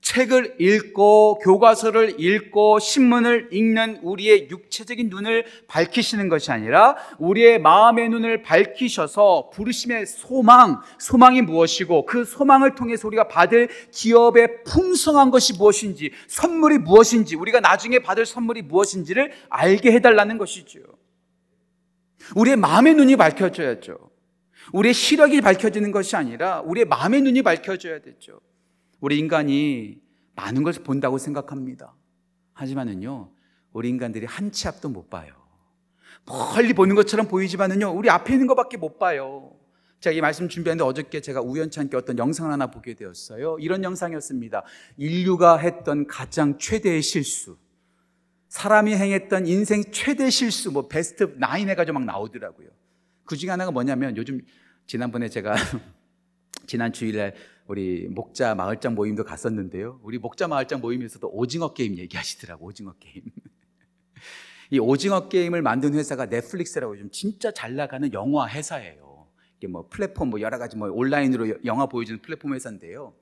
책을 0.00 0.56
읽고 0.58 1.38
교과서를 1.42 2.20
읽고 2.20 2.78
신문을 2.78 3.48
읽는 3.52 4.00
우리의 4.02 4.48
육체적인 4.50 5.08
눈을 5.10 5.44
밝히시는 5.68 6.28
것이 6.28 6.50
아니라 6.50 6.96
우리의 7.18 7.60
마음의 7.60 8.08
눈을 8.08 8.42
밝히셔서 8.42 9.50
부르심의 9.52 10.06
소망, 10.06 10.80
소망이 10.98 11.42
무엇이고 11.42 12.06
그 12.06 12.24
소망을 12.24 12.74
통해서 12.74 13.06
우리가 13.06 13.28
받을 13.28 13.68
기업의 13.92 14.64
풍성한 14.64 15.30
것이 15.30 15.52
무엇인지, 15.56 16.10
선물이 16.28 16.78
무엇인지, 16.78 17.36
우리가 17.36 17.60
나중에 17.60 17.98
받을 17.98 18.24
선물이 18.24 18.62
무엇인지를 18.62 19.32
알게 19.48 19.92
해달라는 19.92 20.38
것이죠. 20.38 20.80
우리의 22.36 22.56
마음의 22.56 22.94
눈이 22.94 23.16
밝혀져야죠. 23.16 24.10
우리의 24.72 24.94
시력이 24.94 25.40
밝혀지는 25.40 25.90
것이 25.90 26.16
아니라 26.16 26.60
우리의 26.60 26.86
마음의 26.86 27.22
눈이 27.22 27.42
밝혀져야 27.42 28.00
되죠. 28.00 28.40
우리 29.00 29.18
인간이 29.18 30.00
많은 30.34 30.62
것을 30.62 30.82
본다고 30.82 31.18
생각합니다. 31.18 31.94
하지만은요, 32.52 33.30
우리 33.72 33.88
인간들이 33.88 34.26
한 34.26 34.50
치 34.52 34.68
앞도 34.68 34.88
못 34.88 35.08
봐요. 35.10 35.32
멀리 36.26 36.72
보는 36.74 36.94
것처럼 36.96 37.28
보이지만은요, 37.28 37.90
우리 37.96 38.10
앞에 38.10 38.34
있는 38.34 38.46
것밖에 38.46 38.76
못 38.76 38.98
봐요. 38.98 39.56
제가 40.00 40.14
이 40.16 40.20
말씀 40.20 40.48
준비하는데 40.48 40.82
어저께 40.84 41.20
제가 41.20 41.42
우연찮게 41.42 41.96
어떤 41.96 42.16
영상을 42.18 42.50
하나 42.50 42.68
보게 42.68 42.94
되었어요. 42.94 43.58
이런 43.60 43.84
영상이었습니다. 43.84 44.62
인류가 44.96 45.58
했던 45.58 46.06
가장 46.06 46.58
최대의 46.58 47.02
실수. 47.02 47.58
사람이 48.48 48.94
행했던 48.96 49.46
인생 49.46 49.84
최대 49.92 50.28
실수, 50.30 50.72
뭐 50.72 50.88
베스트 50.88 51.34
나인 51.38 51.68
해가지고 51.68 51.98
막 51.98 52.04
나오더라고요. 52.04 52.68
그 53.24 53.36
중에 53.36 53.50
하나가 53.50 53.70
뭐냐면 53.70 54.16
요즘 54.16 54.40
지난번에 54.86 55.28
제가 55.28 55.54
지난 56.66 56.92
주일날 56.92 57.34
우리 57.70 58.08
목자 58.08 58.56
마을장 58.56 58.96
모임도 58.96 59.22
갔었는데요. 59.22 60.00
우리 60.02 60.18
목자 60.18 60.48
마을장 60.48 60.80
모임에서도 60.80 61.30
오징어 61.32 61.72
게임 61.72 61.98
얘기하시더라고 61.98 62.66
오징어 62.66 62.94
게임. 62.98 63.22
이 64.72 64.80
오징어 64.80 65.28
게임을 65.28 65.62
만든 65.62 65.94
회사가 65.94 66.26
넷플릭스라고 66.26 66.94
요즘 66.94 67.12
진짜 67.12 67.52
잘 67.52 67.76
나가는 67.76 68.12
영화 68.12 68.48
회사예요. 68.48 69.28
이게 69.56 69.68
뭐 69.68 69.86
플랫폼 69.88 70.30
뭐 70.30 70.40
여러 70.40 70.58
가지 70.58 70.76
뭐 70.76 70.90
온라인으로 70.90 71.64
영화 71.64 71.86
보여주는 71.86 72.20
플랫폼 72.20 72.54
회사인데요. 72.54 73.14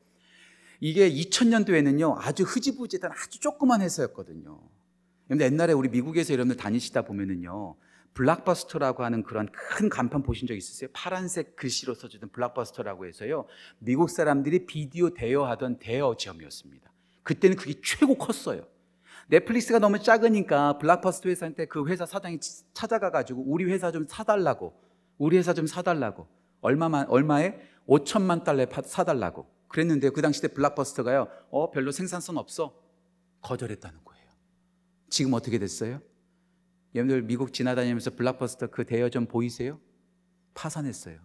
이게 0.81 1.11
2000년도에는요 1.11 2.17
아주 2.17 2.45
흐지부지했던 2.45 3.11
아주 3.13 3.41
조그만 3.41 3.83
회사였거든요. 3.83 4.63
근데 5.29 5.45
옛날에 5.45 5.75
우리 5.75 5.91
미국에서 5.91 6.33
여러분들 6.33 6.57
다니시다 6.57 7.03
보면은요 7.03 7.77
Blockbuster라고 8.15 9.05
하는 9.05 9.23
그런 9.23 9.49
큰 9.53 9.89
간판 9.89 10.23
보신 10.23 10.49
적 10.49 10.55
있으세요? 10.55 10.91
파란색 10.93 11.57
글씨로 11.57 11.95
써주던 11.95 12.31
Blockbuster라고 12.31 13.07
해서요. 13.07 13.47
미국 13.79 14.11
사람들이 14.11 14.67
비디오 14.67 15.11
대여하던 15.11 15.79
대여점이었습니다. 15.79 16.91
그때는 17.23 17.57
그게 17.57 17.75
최고 17.83 18.17
컸어요. 18.17 18.67
넷플릭스가 19.29 19.79
너무 19.79 20.03
작으니까 20.03 20.79
Blockbuster 20.79 21.29
회사한테 21.29 21.67
그 21.67 21.87
회사 21.87 22.07
사장이 22.07 22.39
찾아가가지고 22.73 23.45
우리 23.47 23.65
회사 23.65 23.93
좀 23.93 24.07
사달라고, 24.09 24.75
우리 25.19 25.37
회사 25.37 25.53
좀 25.53 25.67
사달라고, 25.67 26.27
얼마만, 26.61 27.09
얼마에? 27.09 27.55
5천만 27.87 28.45
달러에 28.45 28.67
사달라고. 28.85 29.47
그랬는데 29.69 30.11
그 30.11 30.23
당시 30.23 30.41
때 30.41 30.49
블락버스터가요, 30.49 31.29
어, 31.51 31.71
별로 31.71 31.91
생산성 31.91 32.37
없어. 32.39 32.75
거절했다는 33.43 34.01
거예요. 34.05 34.29
지금 35.11 35.35
어떻게 35.35 35.59
됐어요? 35.59 36.01
여러분들 36.95 37.23
미국 37.23 37.53
지나다니면서 37.53 38.11
블락버스터 38.17 38.69
그 38.69 38.85
대여점 38.85 39.27
보이세요? 39.27 39.81
파산했어요. 40.55 41.19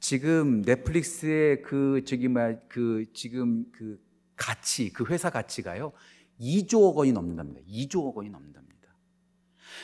지금 0.00 0.62
넷플릭스의 0.62 1.62
그 1.62 2.02
저기 2.06 2.28
뭐그 2.28 3.06
지금 3.12 3.64
그 3.72 4.00
가치 4.36 4.92
그 4.92 5.04
회사 5.06 5.30
가치가요 5.30 5.92
2조억 6.40 6.94
원이 6.94 7.12
넘는답니다. 7.12 7.60
2조억 7.68 8.14
원이 8.14 8.30
넘는답니다. 8.30 8.68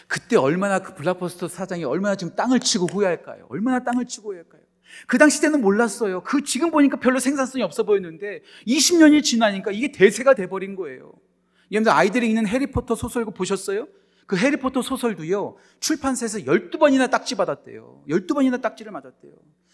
그때 0.07 0.37
얼마나 0.37 0.81
그 0.81 0.95
블락버스터 0.95 1.49
사장이 1.49 1.85
얼마나 1.85 2.15
지금 2.15 2.35
땅을 2.35 2.61
치고 2.61 2.87
후회할까요? 2.87 3.47
얼마나 3.49 3.83
땅을 3.83 4.07
치고 4.07 4.31
후회할까요? 4.31 4.63
그 5.07 5.19
당시 5.19 5.41
때는 5.41 5.61
몰랐어요. 5.61 6.23
그 6.23 6.45
지금 6.45 6.71
보니까 6.71 6.99
별로 6.99 7.19
생산성이 7.19 7.65
없어 7.65 7.83
보였는데 7.85 8.43
20년이 8.67 9.25
지나니까 9.25 9.73
이게 9.73 9.91
대세가 9.91 10.35
돼버린 10.35 10.77
거예요. 10.77 11.13
여러분들 11.73 11.93
아이들이 11.93 12.29
읽는 12.29 12.47
해리포터 12.47 12.95
소설고 12.95 13.33
보셨어요? 13.33 13.89
그 14.27 14.37
해리포터 14.37 14.83
소설도요, 14.83 15.57
출판사에서 15.81 16.39
12번이나 16.39 17.11
딱지 17.11 17.35
받았대요. 17.35 18.05
12번이나 18.09 18.61
딱지를 18.61 18.93
맞았대요. 18.93 19.33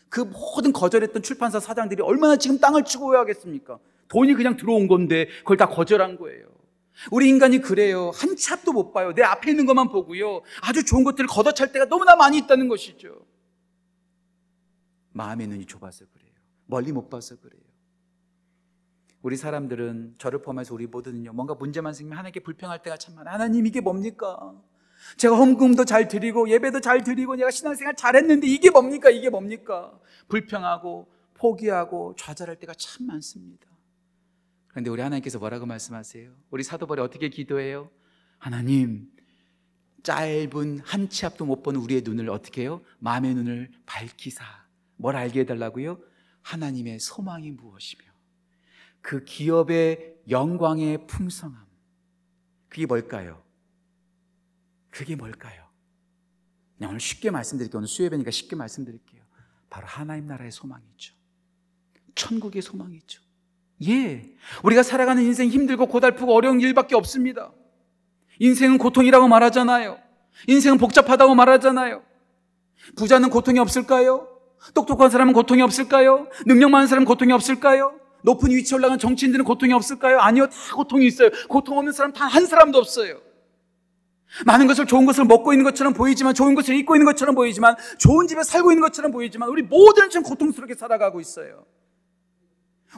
그 0.08 0.20
모든 0.20 0.72
거절했던 0.72 1.22
출판사 1.22 1.60
사장들이 1.60 2.02
얼마나 2.02 2.36
지금 2.36 2.58
땅을 2.58 2.84
치고 2.84 3.14
해야겠습니까? 3.14 3.78
돈이 4.08 4.34
그냥 4.34 4.56
들어온 4.56 4.88
건데 4.88 5.28
그걸 5.38 5.56
다 5.56 5.68
거절한 5.68 6.16
거예요. 6.16 6.48
우리 7.12 7.28
인간이 7.28 7.60
그래요. 7.60 8.10
한치 8.12 8.52
앞도 8.52 8.72
못 8.72 8.92
봐요. 8.92 9.14
내 9.14 9.22
앞에 9.22 9.50
있는 9.52 9.66
것만 9.66 9.88
보고요. 9.90 10.42
아주 10.62 10.84
좋은 10.84 11.04
것들을 11.04 11.28
걷어찰 11.28 11.72
때가 11.72 11.86
너무나 11.86 12.16
많이 12.16 12.36
있다는 12.38 12.68
것이죠. 12.68 13.24
마음의 15.12 15.46
눈이 15.46 15.66
좁아서 15.66 16.04
그래요. 16.12 16.32
멀리 16.66 16.92
못 16.92 17.08
봐서 17.08 17.36
그래요. 17.40 17.62
우리 19.22 19.36
사람들은 19.36 20.14
저를 20.18 20.40
포함해서 20.40 20.74
우리 20.74 20.86
모두는요, 20.86 21.32
뭔가 21.32 21.54
문제만 21.54 21.92
생기면 21.92 22.18
하나님께 22.18 22.40
불평할 22.40 22.82
때가 22.82 22.96
참 22.96 23.14
많아요. 23.16 23.34
하나님, 23.34 23.66
이게 23.66 23.80
뭡니까? 23.80 24.54
제가 25.16 25.36
헌금도 25.36 25.84
잘 25.84 26.08
드리고, 26.08 26.48
예배도 26.48 26.80
잘 26.80 27.02
드리고, 27.04 27.36
내가 27.36 27.50
신앙생활 27.50 27.94
잘했는데, 27.96 28.46
이게 28.46 28.70
뭡니까? 28.70 29.10
이게 29.10 29.28
뭡니까? 29.28 29.98
불평하고, 30.28 31.10
포기하고, 31.34 32.14
좌절할 32.16 32.56
때가 32.56 32.72
참 32.74 33.06
많습니다. 33.06 33.66
그런데 34.68 34.88
우리 34.90 35.02
하나님께서 35.02 35.38
뭐라고 35.38 35.66
말씀하세요? 35.66 36.30
우리 36.50 36.62
사도벌이 36.62 37.00
어떻게 37.02 37.28
기도해요? 37.28 37.90
하나님, 38.38 39.10
짧은 40.02 40.80
한 40.80 41.08
치 41.10 41.26
앞도 41.26 41.44
못 41.44 41.62
보는 41.62 41.78
우리의 41.80 42.02
눈을 42.02 42.30
어떻게 42.30 42.62
해요? 42.62 42.80
마음의 43.00 43.34
눈을 43.34 43.70
밝히사. 43.84 44.44
뭘 44.96 45.16
알게 45.16 45.40
해달라고요? 45.40 45.98
하나님의 46.42 47.00
소망이 47.00 47.50
무엇이며, 47.50 48.02
그 49.00 49.24
기업의 49.24 50.16
영광의 50.28 51.06
풍성함. 51.06 51.64
그게 52.68 52.86
뭘까요? 52.86 53.42
그게 54.90 55.16
뭘까요? 55.16 55.64
그냥 56.76 56.90
오늘 56.90 57.00
쉽게 57.00 57.30
말씀드릴게요. 57.30 57.78
오늘 57.78 57.88
수요배니까 57.88 58.30
쉽게 58.30 58.56
말씀드릴게요. 58.56 59.22
바로 59.68 59.86
하나님 59.86 60.26
나라의 60.26 60.50
소망이죠. 60.50 61.14
천국의 62.14 62.62
소망이죠. 62.62 63.22
예. 63.88 64.34
우리가 64.62 64.82
살아가는 64.82 65.22
인생 65.22 65.48
힘들고 65.48 65.86
고달프고 65.86 66.34
어려운 66.34 66.60
일밖에 66.60 66.94
없습니다. 66.94 67.52
인생은 68.38 68.78
고통이라고 68.78 69.28
말하잖아요. 69.28 69.98
인생은 70.48 70.78
복잡하다고 70.78 71.34
말하잖아요. 71.34 72.02
부자는 72.96 73.30
고통이 73.30 73.58
없을까요? 73.58 74.28
똑똑한 74.74 75.10
사람은 75.10 75.32
고통이 75.32 75.62
없을까요? 75.62 76.28
능력 76.46 76.70
많은 76.70 76.86
사람은 76.86 77.06
고통이 77.06 77.32
없을까요? 77.32 77.99
높은 78.22 78.50
위치에 78.50 78.76
올라간 78.76 78.98
정치인들은 78.98 79.44
고통이 79.44 79.72
없을까요? 79.72 80.18
아니요, 80.18 80.46
다 80.46 80.74
고통이 80.74 81.06
있어요. 81.06 81.30
고통 81.48 81.78
없는 81.78 81.92
사람 81.92 82.12
단 82.12 82.30
한 82.30 82.46
사람도 82.46 82.78
없어요. 82.78 83.20
많은 84.46 84.68
것을 84.68 84.86
좋은 84.86 85.06
것을 85.06 85.24
먹고 85.24 85.52
있는 85.52 85.64
것처럼 85.64 85.92
보이지만, 85.92 86.34
좋은 86.34 86.54
것을 86.54 86.76
입고 86.76 86.94
있는 86.94 87.04
것처럼 87.06 87.34
보이지만, 87.34 87.74
좋은 87.98 88.28
집에 88.28 88.44
살고 88.44 88.70
있는 88.70 88.80
것처럼 88.82 89.10
보이지만, 89.10 89.48
우리 89.48 89.62
모두는 89.62 90.08
지금 90.10 90.22
고통스럽게 90.22 90.74
살아가고 90.74 91.20
있어요. 91.20 91.64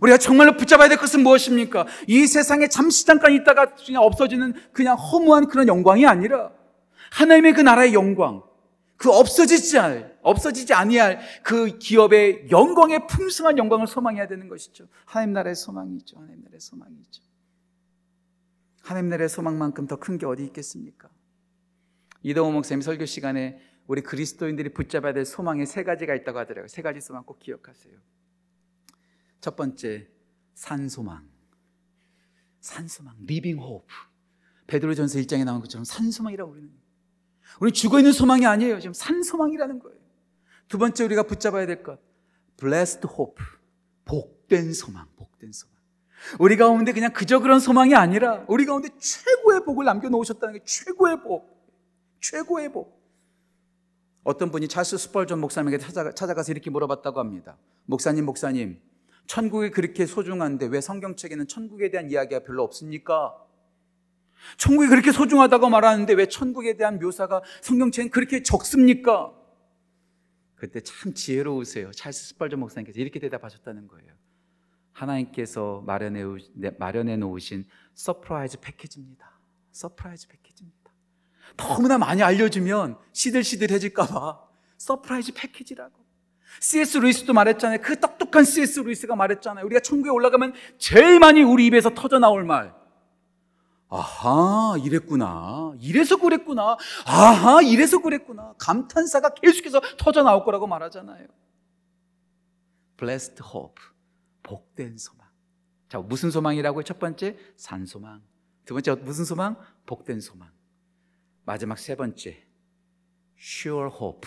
우리가 0.03 0.19
정말로 0.19 0.57
붙잡아야 0.57 0.89
될 0.89 0.99
것은 0.99 1.23
무엇입니까? 1.23 1.87
이 2.07 2.27
세상에 2.27 2.69
잠시 2.69 3.07
잠깐 3.07 3.33
있다가 3.33 3.75
그냥 3.75 4.03
없어지는 4.03 4.55
그냥 4.73 4.97
허무한 4.97 5.49
그런 5.49 5.69
영광이 5.69 6.05
아니라, 6.05 6.51
하나님의 7.13 7.55
그 7.55 7.63
나라의 7.63 7.95
영광, 7.95 8.43
그 9.03 9.11
없어지지 9.11 9.79
않을, 9.81 10.17
없어지지 10.23 10.75
아니할 10.75 11.19
그 11.43 11.77
기업의 11.77 12.51
영광의 12.53 13.09
풍성한 13.09 13.59
영광을 13.59 13.89
소망해야 13.89 14.29
되는 14.29 14.47
것이죠. 14.49 14.87
하나님 15.07 15.33
나라의 15.33 15.57
소망이죠. 15.57 16.19
하나님 16.19 16.43
나라의 16.45 16.61
소망이죠. 16.61 17.21
하나님 18.85 19.09
나라의 19.11 19.29
소망만큼 19.29 19.89
더 19.89 19.97
큰 19.97 20.19
게 20.19 20.27
어디 20.27 20.45
있겠습니까? 20.45 21.11
이동호 22.23 22.53
목사님 22.53 22.81
설교 22.81 23.05
시간에 23.07 23.59
우리 23.89 24.03
그리스도인들이 24.03 24.73
붙잡아야 24.73 25.13
될 25.13 25.25
소망이 25.25 25.67
세 25.67 25.83
가지가 25.83 26.15
있다고 26.15 26.39
하더라고요. 26.39 26.69
세 26.69 26.81
가지 26.81 27.01
소망 27.01 27.25
꼭 27.25 27.41
기억하세요. 27.41 27.99
첫 29.41 29.57
번째, 29.57 30.09
산소망. 30.55 31.29
산소망, 32.61 33.17
living 33.27 33.59
hope. 33.59 33.85
베드로전서 34.69 35.19
1장에 35.19 35.45
나온 35.45 35.61
것처럼 35.61 35.83
산소망이라고 35.85 36.53
우리는. 36.53 36.71
우리 37.61 37.73
죽어 37.73 37.99
있는 37.99 38.13
소망이 38.13 38.47
아니에요. 38.47 38.81
지금 38.81 38.93
산 38.93 39.23
소망이라는 39.23 39.79
거예요. 39.79 39.99
두 40.69 40.79
번째 40.79 41.05
우리가 41.05 41.25
붙잡아야 41.25 41.67
될 41.67 41.83
것. 41.83 41.99
blessed 42.59 43.07
hope. 43.07 43.45
복된 44.05 44.73
소망, 44.73 45.07
복된 45.17 45.53
소망. 45.53 45.73
우리 46.39 46.57
가운데 46.57 46.93
그냥 46.93 47.13
그저 47.13 47.41
그런 47.41 47.61
소망이 47.61 47.95
아니라 47.95 48.45
우리 48.49 48.65
가운데 48.65 48.89
최고의 48.99 49.65
복을 49.65 49.85
남겨 49.85 50.09
놓으셨다는 50.09 50.55
게 50.55 50.65
최고의 50.65 51.23
복. 51.23 51.51
최고의 52.21 52.73
복. 52.73 53.03
어떤 54.25 54.53
분이 54.53 54.69
찰스 54.69 54.99
스펄전 54.99 55.41
목사님에게 55.41 55.79
찾아가, 55.79 56.13
찾아가서 56.13 56.53
이렇게 56.53 56.71
물어봤다고 56.71 57.19
합니다. 57.19 57.59
목사님, 57.87 58.25
목사님, 58.25 58.81
천국이 59.27 59.71
그렇게 59.71 60.07
소중한데 60.07 60.67
왜 60.67 60.81
성경책에는 60.81 61.49
천국에 61.49 61.91
대한 61.91 62.11
이야기가 62.11 62.45
별로 62.45 62.63
없습니까? 62.63 63.35
천국이 64.57 64.89
그렇게 64.89 65.13
소중하다고 65.13 65.69
말하는데 65.71 66.13
왜 66.15 66.27
천국에 66.27 66.77
대한 66.77 66.99
묘사가 66.99 67.43
성경책엔 67.63 68.11
그렇게 68.11 68.43
적습니까? 68.43 69.33
그때 70.55 70.81
참 70.81 71.13
지혜로우세요. 71.15 71.91
찰스 71.91 72.29
스펄전 72.29 72.61
목사님께서 72.61 73.01
이렇게 73.01 73.19
대답하셨다는 73.19 73.89
거예요. 73.89 74.13
하나님께서 74.93 75.83
마련해, 75.87 76.23
마련해 76.79 77.17
놓으신 77.17 77.67
surprise 77.95 78.61
package입니다. 78.61 79.39
surprise 79.73 80.29
package입니다. 80.29 80.93
너무나 81.57 81.99
많이 81.99 82.23
알려주면 82.23 82.97
시들시들해질까봐 83.13 84.41
surprise 84.79 85.33
package라고. 85.35 86.03
C.S. 86.61 86.99
루이스도 86.99 87.33
말했잖아요. 87.33 87.81
그 87.81 87.99
똑똑한 87.99 88.45
C.S. 88.45 88.81
루이스가 88.81 89.17
말했잖아요. 89.17 89.65
우리가 89.65 89.81
천국에 89.81 90.11
올라가면 90.11 90.53
제일 90.79 91.19
많이 91.19 91.43
우리 91.43 91.67
입에서 91.67 91.91
터져 91.91 92.19
나올 92.19 92.45
말. 92.45 92.75
아하, 93.95 94.79
이랬구나. 94.79 95.75
이래서 95.79 96.17
그랬구나. 96.17 96.79
아하, 97.05 97.61
이래서 97.61 98.01
그랬구나. 98.01 98.55
감탄사가 98.59 99.35
계속해서 99.35 99.83
터져 99.99 100.23
나올 100.23 100.45
거라고 100.45 100.67
말하잖아요. 100.67 101.29
Blessed 102.97 103.43
hope. 103.55 103.83
복된 104.43 104.97
소망. 104.97 105.29
자, 105.91 105.99
무슨 105.99 106.31
소망이라고요? 106.31 106.85
첫 106.85 106.99
번째, 106.99 107.37
산소망. 107.57 108.23
두 108.65 108.73
번째, 108.73 108.95
무슨 108.95 109.27
소망? 109.27 109.57
복된 109.85 110.23
소망. 110.23 110.51
마지막 111.45 111.79
세 111.79 111.95
번째, 111.95 112.47
sure 113.39 113.91
hope. 113.93 114.27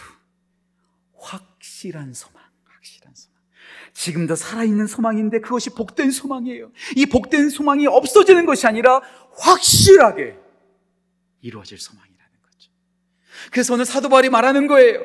확실한 1.17 2.13
소망. 2.13 2.43
확실한 2.65 3.15
소망. 3.15 3.34
지금도 3.95 4.35
살아있는 4.35 4.87
소망인데 4.87 5.39
그것이 5.39 5.69
복된 5.71 6.11
소망이에요. 6.11 6.69
이 6.97 7.05
복된 7.05 7.49
소망이 7.49 7.87
없어지는 7.87 8.45
것이 8.45 8.67
아니라 8.67 9.01
확실하게 9.31 10.37
이루어질 11.41 11.79
소망이라는 11.79 12.33
거죠. 12.43 12.71
그래서 13.51 13.73
오늘 13.73 13.85
사도 13.85 14.09
바울이 14.09 14.29
말하는 14.29 14.67
거예요. 14.67 15.01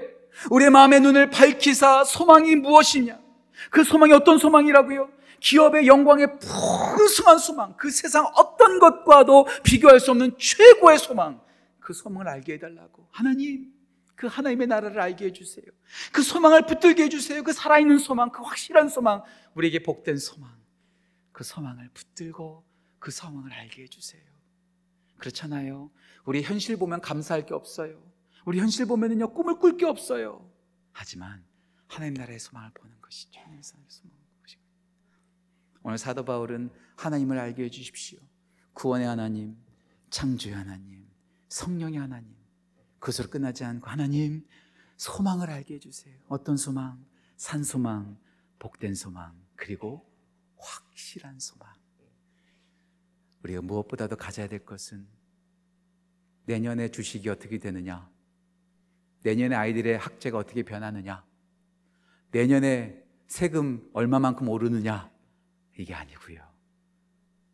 우리의 0.51 0.71
마음의 0.71 1.01
눈을 1.03 1.31
밝히사 1.31 2.03
소망이 2.03 2.57
무엇이냐? 2.57 3.19
그 3.71 3.85
소망이 3.85 4.13
어떤 4.13 4.39
소망이라고요? 4.39 5.09
기업의 5.39 5.87
영광의 5.87 6.39
풍성한 6.41 7.39
소망, 7.39 7.77
그 7.77 7.91
세상 7.91 8.27
어떤 8.35 8.81
것과도 8.81 9.47
비교할 9.63 10.01
수 10.01 10.11
없는 10.11 10.37
최고의 10.37 10.99
소망, 10.99 11.41
그 11.79 11.93
소망을 11.93 12.29
알게 12.29 12.55
해달라고. 12.55 13.07
하나님, 13.11 13.73
그 14.21 14.27
하나님의 14.27 14.67
나라를 14.67 15.01
알게 15.01 15.25
해주세요. 15.29 15.65
그 16.13 16.21
소망을 16.21 16.67
붙들게 16.67 17.05
해주세요. 17.05 17.43
그 17.43 17.55
살아있는 17.55 17.97
소망, 17.99 18.31
그 18.31 18.43
확실한 18.43 18.91
소망, 18.91 19.23
우리에게 19.55 19.83
복된 19.83 20.19
소망. 20.19 20.61
그 21.33 21.43
소망을 21.43 21.89
붙들고 21.95 22.63
그 22.99 23.11
소망을 23.11 23.51
알게 23.51 23.85
해주세요. 23.85 24.23
그렇잖아요. 25.17 25.91
우리 26.27 26.43
현실 26.43 26.77
보면 26.77 27.01
감사할 27.01 27.47
게 27.47 27.55
없어요. 27.55 27.99
우리 28.45 28.59
현실 28.59 28.85
보면은요, 28.85 29.33
꿈을 29.33 29.59
꿀 29.59 29.79
게 29.79 29.87
없어요. 29.87 30.53
하지만 30.93 31.43
하나님 31.87 32.13
나라의 32.13 32.39
소망을 32.41 32.73
보는 32.75 33.01
것이죠. 33.01 33.41
하나님의 33.41 33.63
소망을 33.63 33.89
보는 33.89 34.43
것이죠. 34.43 34.61
오늘 35.83 35.97
사도 35.97 36.27
바울은 36.27 36.69
하나님을 36.99 37.39
알게 37.39 37.65
해주십시오. 37.65 38.19
구원의 38.75 39.07
하나님, 39.07 39.57
창조의 40.11 40.55
하나님, 40.55 41.09
성령의 41.49 41.99
하나님. 41.99 42.40
그것으로 43.01 43.29
끝나지 43.31 43.65
않고 43.65 43.89
하나님 43.89 44.47
소망을 44.97 45.51
알게 45.51 45.75
해주세요. 45.75 46.17
어떤 46.29 46.57
소망? 46.57 47.05
산 47.37 47.65
소망, 47.65 48.19
복된 48.59 48.95
소망, 48.95 49.35
그리고 49.57 50.07
확실한 50.59 51.41
소망. 51.41 51.73
우리가 53.43 53.63
무엇보다도 53.63 54.17
가져야 54.17 54.47
될 54.47 54.65
것은 54.67 55.09
내년에 56.45 56.91
주식이 56.91 57.31
어떻게 57.31 57.59
되느냐? 57.59 58.11
내년에 59.23 59.57
아이들의 59.57 59.97
학제가 59.97 60.37
어떻게 60.37 60.63
변하느냐? 60.63 61.25
내년에 62.33 63.03
세금 63.27 63.89
얼마만큼 63.95 64.47
오르느냐? 64.49 65.11
이게 65.79 65.95
아니고요. 65.95 66.47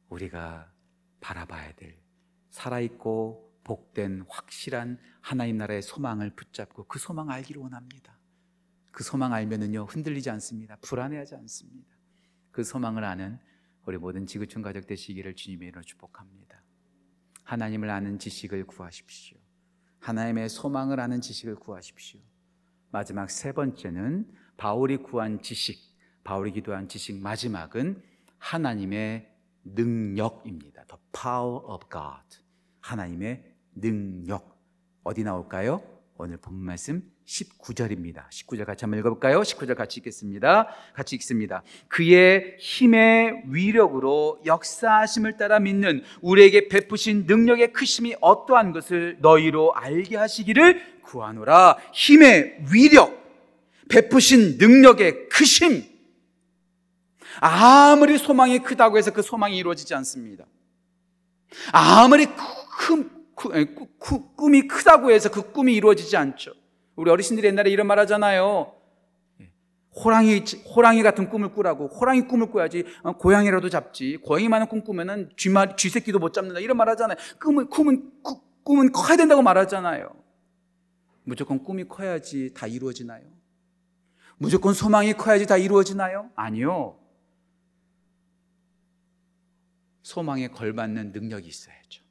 우리가 0.09 0.73
바라봐야 1.21 1.75
될 1.77 1.97
살아있고 2.51 3.46
복된 3.67 4.25
확실한 4.29 4.99
하나님 5.21 5.59
나라의 5.59 5.83
소망을 5.83 6.31
붙잡고 6.31 6.85
그 6.85 7.01
소망 7.01 7.31
알기를 7.31 7.61
원합니다. 7.61 8.17
그 8.93 9.03
소망 9.03 9.33
알면은요 9.33 9.87
흔들리지 9.87 10.31
않습니다. 10.31 10.77
불안해하지 10.77 11.35
않습니다. 11.35 11.91
그 12.53 12.63
소망을 12.63 13.03
아는 13.05 13.39
우리 13.85 13.99
모든 13.99 14.25
지구촌 14.25 14.63
가족 14.63 14.87
되시기를 14.87 15.35
주님의 15.35 15.69
이름으로 15.69 15.83
축복합니다. 15.83 16.63
하나님을 17.43 17.91
아는 17.91 18.21
지식을 18.21 18.67
구하십시오. 18.67 19.37
하나님의 19.99 20.49
소망을 20.49 21.01
아는 21.01 21.21
지식을 21.21 21.57
구하십시오. 21.57 22.21
마지막 22.91 23.31
세 23.31 23.53
번째는 23.53 24.33
바울이 24.57 24.99
구한 24.99 25.43
지식, 25.43 25.79
바울이 26.23 26.53
기도한 26.53 26.89
지식 26.89 27.21
마지막은 27.21 28.01
하나님의 28.39 29.29
능력입니다. 29.65 30.85
The 30.85 31.03
power 31.13 31.65
of 31.67 31.89
God. 31.91 32.47
하나님의 32.81 33.56
능력. 33.77 34.57
어디 35.05 35.23
나올까요? 35.23 35.83
오늘 36.19 36.39
본 36.39 36.55
말씀 36.55 37.03
19절입니다. 37.27 38.29
19절 38.31 38.65
같이 38.65 38.85
한번 38.85 39.01
읽어볼까요? 39.01 39.41
19절 39.41 39.77
같이 39.77 40.01
읽겠습니다. 40.01 40.69
같이 40.95 41.17
읽습니다. 41.17 41.63
그의 41.89 42.57
힘의 42.59 43.43
위력으로 43.47 44.41
역사하심을 44.47 45.37
따라 45.37 45.59
믿는 45.59 46.03
우리에게 46.23 46.69
베푸신 46.69 47.27
능력의 47.27 47.73
크심이 47.73 48.17
어떠한 48.21 48.73
것을 48.73 49.19
너희로 49.21 49.75
알게 49.75 50.17
하시기를 50.17 51.03
구하노라. 51.03 51.79
힘의 51.93 52.65
위력, 52.73 53.23
베푸신 53.89 54.57
능력의 54.59 55.29
크심. 55.29 55.85
아무리 57.41 58.17
소망이 58.17 58.61
크다고 58.61 58.97
해서 58.97 59.13
그 59.13 59.21
소망이 59.21 59.59
이루어지지 59.59 59.95
않습니다. 59.95 60.47
아무리 61.73 62.27
큰, 62.79 63.11
꿈이 63.37 64.67
크다고 64.67 65.13
해서 65.13 65.31
그 65.31 65.53
꿈이 65.53 65.75
이루어지지 65.75 66.17
않죠. 66.17 66.53
우리 66.97 67.11
어르신들이 67.11 67.47
옛날에 67.47 67.71
이런 67.71 67.87
말 67.87 67.99
하잖아요. 68.01 68.73
호랑이, 69.95 70.43
호랑이 70.75 71.03
같은 71.03 71.29
꿈을 71.29 71.53
꾸라고. 71.53 71.89
호랑이 71.89 72.23
꿈을 72.23 72.51
꿔야지. 72.51 72.85
어, 73.03 73.13
고양이라도 73.13 73.69
잡지. 73.71 74.19
고양이만한 74.19 74.69
꿈 74.69 74.83
꾸면은 74.83 75.31
쥐말, 75.37 75.77
쥐새끼도 75.77 76.19
못 76.19 76.33
잡는다. 76.35 76.61
이런 76.61 76.77
말 76.77 76.89
하잖아요. 76.91 77.17
꿈은, 77.41 77.69
꿈은, 77.69 78.23
꾸, 78.23 78.41
꿈은 78.63 78.93
커야 78.93 79.17
된다고 79.17 79.43
말하잖아요. 79.43 80.11
무조건 81.25 81.63
꿈이 81.63 81.85
커야지 81.85 82.53
다 82.55 82.67
이루어지나요? 82.67 83.25
무조건 84.39 84.75
소망이 84.75 85.15
커야지 85.15 85.47
다 85.47 85.57
이루어지나요? 85.57 86.31
아니요. 86.37 86.99
소망에 90.03 90.49
걸맞는 90.49 91.13
능력이 91.13 91.49
있어야죠. 91.49 92.06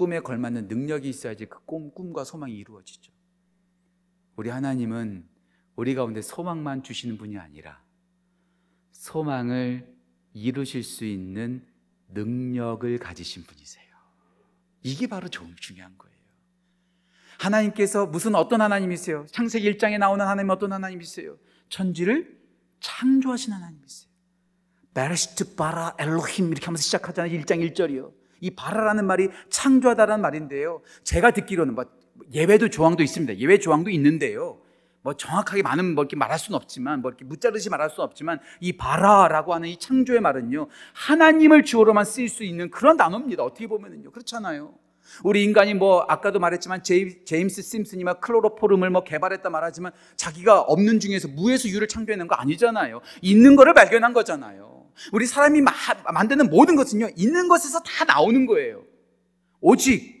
꿈에 0.00 0.20
걸맞는 0.20 0.68
능력이 0.68 1.10
있어야지 1.10 1.44
그 1.44 1.62
꿈, 1.66 1.90
꿈과 1.90 2.24
소망이 2.24 2.56
이루어지죠. 2.56 3.12
우리 4.34 4.48
하나님은 4.48 5.28
우리 5.76 5.94
가운데 5.94 6.22
소망만 6.22 6.82
주시는 6.82 7.18
분이 7.18 7.36
아니라 7.36 7.82
소망을 8.92 9.94
이루실 10.32 10.84
수 10.84 11.04
있는 11.04 11.66
능력을 12.14 12.96
가지신 12.96 13.44
분이세요. 13.44 13.84
이게 14.82 15.06
바로 15.06 15.28
중요한 15.28 15.98
거예요. 15.98 16.16
하나님께서 17.38 18.06
무슨 18.06 18.34
어떤 18.34 18.62
하나님이세요? 18.62 19.26
창세기 19.30 19.70
1장에 19.74 19.98
나오는 19.98 20.26
하나님 20.26 20.48
어떤 20.48 20.72
하나님이세요? 20.72 21.36
천지를 21.68 22.40
창조하신 22.80 23.52
하나님이세요. 23.52 24.10
베르시트 24.94 25.56
바라 25.56 25.94
엘로힘 25.98 26.52
이렇게 26.52 26.64
하면서 26.64 26.80
시작하잖아요. 26.80 27.38
1장 27.38 27.74
1절이요. 27.74 28.19
이 28.40 28.50
바라라는 28.50 29.06
말이 29.06 29.28
창조하다라는 29.48 30.22
말인데요. 30.22 30.82
제가 31.04 31.30
듣기로는 31.30 31.74
뭐 31.74 31.84
예외도 32.32 32.68
조항도 32.68 33.02
있습니다. 33.02 33.38
예외 33.38 33.58
조항도 33.58 33.90
있는데요. 33.90 34.60
뭐 35.02 35.14
정확하게 35.14 35.62
많은 35.62 35.94
뭐 35.94 36.04
이렇게 36.04 36.16
말할 36.16 36.38
수는 36.38 36.56
없지만 36.56 37.00
뭐 37.00 37.10
이렇게 37.10 37.24
무자르시 37.24 37.70
말할 37.70 37.90
수는 37.90 38.04
없지만 38.04 38.38
이 38.60 38.76
바라라고 38.76 39.54
하는 39.54 39.68
이 39.68 39.78
창조의 39.78 40.20
말은요 40.20 40.68
하나님을 40.92 41.64
주어로만 41.64 42.04
쓰일 42.04 42.28
수 42.28 42.44
있는 42.44 42.70
그런 42.70 42.96
단어입니다. 42.96 43.42
어떻게 43.42 43.66
보면은요 43.66 44.10
그렇잖아요. 44.10 44.74
우리 45.24 45.42
인간이 45.42 45.74
뭐 45.74 46.04
아까도 46.06 46.38
말했지만 46.38 46.82
제임스 46.82 47.62
심슨이 47.62 48.04
막 48.04 48.20
클로로포름을 48.20 48.90
뭐 48.90 49.02
개발했다 49.02 49.48
말하지만 49.48 49.92
자기가 50.16 50.60
없는 50.60 51.00
중에서 51.00 51.28
무에서 51.28 51.68
유를 51.68 51.88
창조해낸 51.88 52.28
거 52.28 52.34
아니잖아요. 52.34 53.00
있는 53.22 53.56
거를 53.56 53.72
발견한 53.72 54.12
거잖아요. 54.12 54.79
우리 55.12 55.26
사람이 55.26 55.60
마, 55.60 55.72
만드는 56.12 56.50
모든 56.50 56.76
것은요 56.76 57.10
있는 57.16 57.48
것에서 57.48 57.80
다 57.80 58.04
나오는 58.04 58.46
거예요. 58.46 58.84
오직 59.60 60.20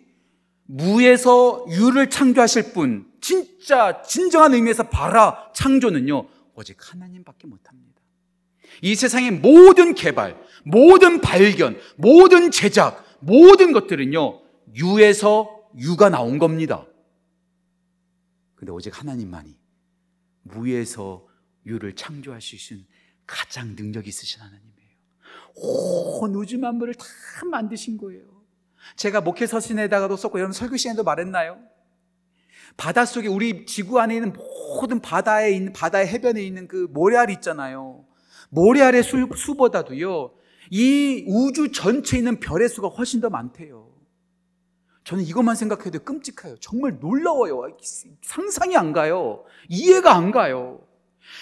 무에서 0.66 1.66
유를 1.70 2.10
창조하실 2.10 2.72
분, 2.72 3.10
진짜 3.20 4.02
진정한 4.02 4.54
의미에서 4.54 4.84
바라 4.84 5.50
창조는요 5.54 6.28
오직 6.54 6.76
하나님밖에 6.78 7.46
못합니다. 7.46 8.00
이 8.82 8.94
세상의 8.94 9.32
모든 9.32 9.94
개발, 9.94 10.40
모든 10.64 11.20
발견, 11.20 11.78
모든 11.96 12.50
제작, 12.50 13.04
모든 13.20 13.72
것들은요 13.72 14.40
유에서 14.74 15.64
유가 15.78 16.08
나온 16.08 16.38
겁니다. 16.38 16.86
근데 18.54 18.72
오직 18.72 18.98
하나님만이 18.98 19.56
무에서 20.42 21.26
유를 21.66 21.94
있는 21.94 22.86
가장 23.30 23.76
능력 23.76 24.08
있으신 24.08 24.42
하나님이에요. 24.42 24.70
온 25.54 26.34
우주 26.34 26.58
만물을 26.58 26.94
다 26.94 27.04
만드신 27.48 27.96
거예요. 27.96 28.24
제가 28.96 29.20
목회 29.20 29.46
서신에다가도 29.46 30.16
썼고 30.16 30.38
여러분 30.38 30.52
설교 30.52 30.76
시간에도 30.76 31.04
말했나요? 31.04 31.58
바닷속에 32.76 33.28
우리 33.28 33.66
지구 33.66 34.00
안에 34.00 34.16
있는 34.16 34.32
모든 34.32 35.00
바다에 35.00 35.52
있는 35.52 35.72
바다의 35.72 36.08
해변에 36.08 36.42
있는 36.42 36.66
그 36.66 36.88
모래알 36.90 37.30
있잖아요. 37.30 38.04
모래알의 38.48 39.04
수, 39.04 39.28
수보다도요. 39.36 40.32
이 40.70 41.24
우주 41.28 41.70
전체에 41.70 42.18
있는 42.18 42.40
별의 42.40 42.68
수가 42.68 42.88
훨씬 42.88 43.20
더 43.20 43.30
많대요. 43.30 43.90
저는 45.04 45.24
이것만 45.24 45.54
생각해도 45.54 46.00
끔찍해요. 46.00 46.56
정말 46.60 46.98
놀라워요. 47.00 47.76
상상이 48.22 48.76
안 48.76 48.92
가요. 48.92 49.44
이해가 49.68 50.14
안 50.14 50.30
가요. 50.30 50.80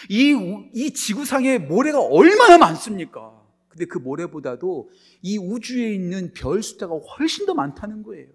이, 0.08 0.34
이 0.74 0.90
지구상에 0.92 1.58
모래가 1.58 2.00
얼마나 2.00 2.58
많습니까? 2.58 3.38
근데 3.68 3.84
그 3.84 3.98
모래보다도 3.98 4.90
이 5.22 5.38
우주에 5.38 5.92
있는 5.94 6.32
별 6.32 6.62
숫자가 6.62 6.94
훨씬 6.96 7.46
더 7.46 7.54
많다는 7.54 8.02
거예요. 8.02 8.26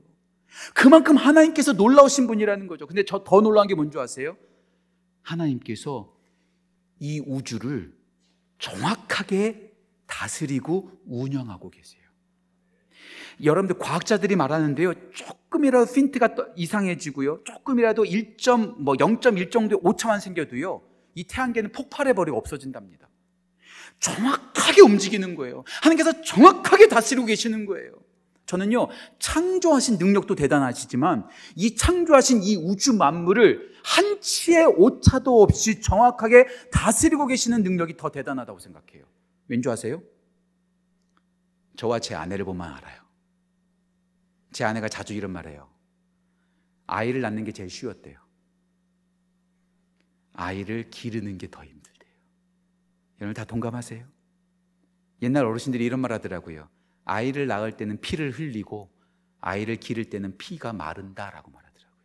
그만큼 0.74 1.18
하나님께서 1.18 1.74
놀라우신 1.74 2.28
분이라는 2.28 2.68
거죠. 2.68 2.86
근데 2.88 3.04
저 3.04 3.24
더 3.24 3.42
놀라운 3.42 3.68
게 3.68 3.76
뭔지 3.76 3.98
아세요? 3.98 4.38
하나님께서 5.24 6.14
이 7.00 7.20
우주를 7.26 7.94
정확하게 8.60 9.74
다스리고 10.06 10.92
운영하고 11.06 11.70
계세요. 11.70 12.02
여러분들 13.44 13.80
과학자들이 13.80 14.36
말하는데요. 14.36 14.94
조금이라도 15.12 15.92
핀트가 15.92 16.36
이상해지고요. 16.56 17.44
조금이라도 17.44 18.06
1. 18.06 18.38
뭐0.1 18.38 19.52
정도의 19.52 19.80
오차만 19.84 20.20
생겨도요. 20.20 20.82
이 21.16 21.24
태양계는 21.26 21.72
폭발해 21.72 22.14
버리고 22.14 22.38
없어진답니다. 22.38 23.10
정확하게 24.00 24.82
움직이는 24.82 25.36
거예요. 25.36 25.64
하나님께서 25.82 26.22
정확하게 26.22 26.88
다스리고 26.88 27.26
계시는 27.26 27.66
거예요. 27.66 27.94
저는요, 28.46 28.90
창조하신 29.20 29.98
능력도 29.98 30.36
대단하시지만 30.36 31.28
이 31.56 31.76
창조하신 31.76 32.44
이 32.44 32.58
우주 32.58 32.94
만물을 32.94 33.74
한 33.84 34.22
치의 34.22 34.66
오차도 34.66 35.42
없이 35.42 35.82
정확하게 35.82 36.48
다스리고 36.72 37.28
계시는 37.28 37.64
능력이 37.64 37.98
더 37.98 38.10
대단하다고 38.10 38.60
생각해요. 38.60 39.06
왠지 39.48 39.70
아세요? 39.70 40.02
저와 41.78 42.00
제 42.00 42.16
아내를 42.16 42.46
보면 42.46 42.68
알아요. 42.68 43.02
제 44.52 44.64
아내가 44.64 44.88
자주 44.88 45.14
이런 45.14 45.32
말해요. 45.32 45.70
아이를 46.86 47.22
낳는 47.22 47.44
게 47.46 47.52
제일 47.52 47.70
쉬웠대요. 47.70 48.23
아이를 50.34 50.90
기르는 50.90 51.38
게 51.38 51.48
더 51.48 51.64
힘들대요. 51.64 52.12
여러분 53.22 53.34
다 53.34 53.46
동감하세요? 53.46 54.06
옛날 55.22 55.46
어르신들이 55.46 55.86
이런 55.86 56.00
말 56.00 56.12
하더라고요. 56.12 56.68
아이를 57.06 57.48
낳을 57.48 57.72
때는 57.74 58.00
피를 58.02 58.32
흘리고 58.32 58.92
아이를 59.40 59.76
기를 59.78 60.06
때는 60.06 60.38
피가 60.38 60.74
마른다라고 60.74 61.52
말하더라고요. 61.52 62.04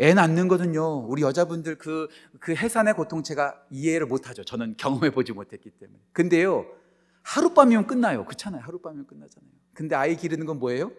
애 0.00 0.14
낳는 0.14 0.48
거는요, 0.48 1.06
우리 1.06 1.22
여자분들 1.22 1.76
그, 1.78 2.08
그 2.40 2.54
해산의 2.54 2.94
고통 2.94 3.22
제가 3.22 3.60
이해를 3.70 4.06
못하죠. 4.06 4.44
저는 4.44 4.76
경험해보지 4.76 5.32
못했기 5.32 5.70
때문에. 5.70 5.98
근데요, 6.12 6.66
하룻밤이면 7.22 7.86
끝나요. 7.86 8.24
그렇잖아요. 8.24 8.62
하룻밤이면 8.62 9.06
끝나잖아요. 9.06 9.52
근데 9.72 9.94
아이 9.94 10.16
기르는 10.16 10.46
건 10.46 10.58
뭐예요? 10.58 10.92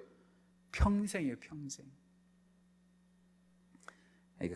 평생이에요, 0.72 1.36
평생. 1.39 1.86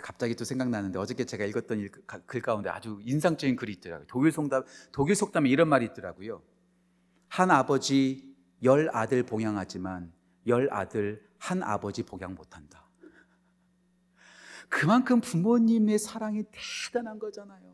갑자기 0.02 0.36
또 0.36 0.44
생각나는데 0.44 1.00
어저께 1.00 1.26
제가 1.26 1.46
읽었던 1.46 1.90
글 2.26 2.42
가운데 2.42 2.70
아주 2.70 3.00
인상적인 3.04 3.56
글이 3.56 3.74
있더라고요. 3.74 4.08
독일 4.08 4.32
속담, 4.32 4.64
독일 4.92 5.16
속담에 5.16 5.50
이런 5.50 5.70
말이 5.70 5.86
있더라고요. 5.86 6.42
한 7.30 7.52
아버지 7.52 8.36
열 8.64 8.90
아들 8.94 9.24
봉양하지만 9.24 10.12
열 10.48 10.68
아들 10.72 11.26
한 11.38 11.64
아버지 11.64 12.04
봉양 12.04 12.36
못한다. 12.36 12.86
그만큼 14.68 15.22
부모님의 15.22 15.98
사랑이 15.98 16.44
대단한 16.52 17.18
거잖아요. 17.18 17.74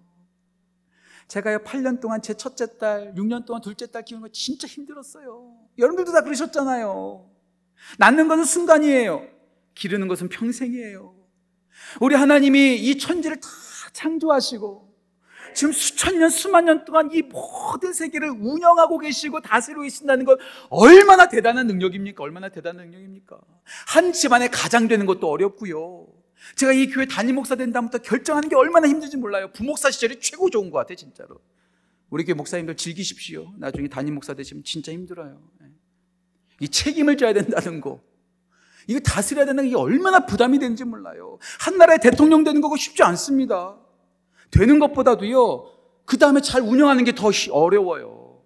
제가요, 1.27 1.59
8년 1.59 1.99
동안 1.99 2.21
제 2.21 2.35
첫째 2.35 2.77
딸, 2.77 3.13
6년 3.15 3.45
동안 3.45 3.61
둘째 3.61 3.87
딸 3.87 4.05
키우는 4.05 4.21
거 4.27 4.31
진짜 4.31 4.67
힘들었어요. 4.67 5.57
여러분들도 5.77 6.11
다 6.11 6.21
그러셨잖아요. 6.21 7.29
낳는 7.97 8.27
것은 8.27 8.45
순간이에요. 8.45 9.27
기르는 9.73 10.07
것은 10.07 10.29
평생이에요. 10.29 11.24
우리 11.99 12.15
하나님이 12.15 12.75
이 12.75 12.97
천지를 12.97 13.39
다 13.39 13.47
창조하시고, 13.93 14.93
지금 15.55 15.71
수천 15.71 16.19
년, 16.19 16.29
수만 16.29 16.65
년 16.65 16.83
동안 16.83 17.09
이 17.13 17.21
모든 17.21 17.93
세계를 17.93 18.29
운영하고 18.29 18.99
계시고 18.99 19.39
다스리고 19.41 19.83
계신다는 19.83 20.25
건 20.25 20.37
얼마나 20.69 21.29
대단한 21.29 21.67
능력입니까? 21.67 22.21
얼마나 22.23 22.49
대단한 22.49 22.87
능력입니까? 22.87 23.39
한 23.87 24.11
집안에 24.11 24.49
가장 24.49 24.89
되는 24.89 25.05
것도 25.05 25.29
어렵고요. 25.29 26.07
제가 26.55 26.73
이 26.73 26.87
교회 26.87 27.05
담임 27.05 27.35
목사 27.35 27.55
된 27.55 27.71
다음부터 27.71 27.99
결정하는 27.99 28.49
게 28.49 28.55
얼마나 28.55 28.87
힘든지 28.87 29.17
몰라요. 29.17 29.51
부목사 29.53 29.91
시절이 29.91 30.19
최고 30.19 30.49
좋은 30.49 30.69
것 30.69 30.77
같아요, 30.77 30.97
진짜로. 30.97 31.39
우리 32.09 32.23
교회 32.25 32.35
목사님들 32.35 32.75
즐기십시오. 32.75 33.53
나중에 33.57 33.87
담임 33.87 34.13
목사 34.13 34.33
되시면 34.33 34.63
진짜 34.63 34.91
힘들어요. 34.91 35.41
예. 35.63 35.67
이 36.59 36.67
책임을 36.67 37.17
져야 37.17 37.33
된다는 37.33 37.81
거. 37.81 38.01
이거 38.87 38.99
다스려야 38.99 39.45
되는 39.45 39.67
게 39.67 39.75
얼마나 39.75 40.25
부담이 40.25 40.59
되는지 40.59 40.83
몰라요. 40.83 41.39
한 41.59 41.77
나라의 41.77 41.99
대통령 41.99 42.43
되는 42.43 42.61
거가 42.61 42.75
쉽지 42.77 43.03
않습니다. 43.03 43.77
되는 44.51 44.79
것보다도요, 44.79 45.71
그 46.05 46.17
다음에 46.17 46.41
잘 46.41 46.61
운영하는 46.61 47.03
게 47.03 47.13
더 47.13 47.31
어려워요. 47.51 48.43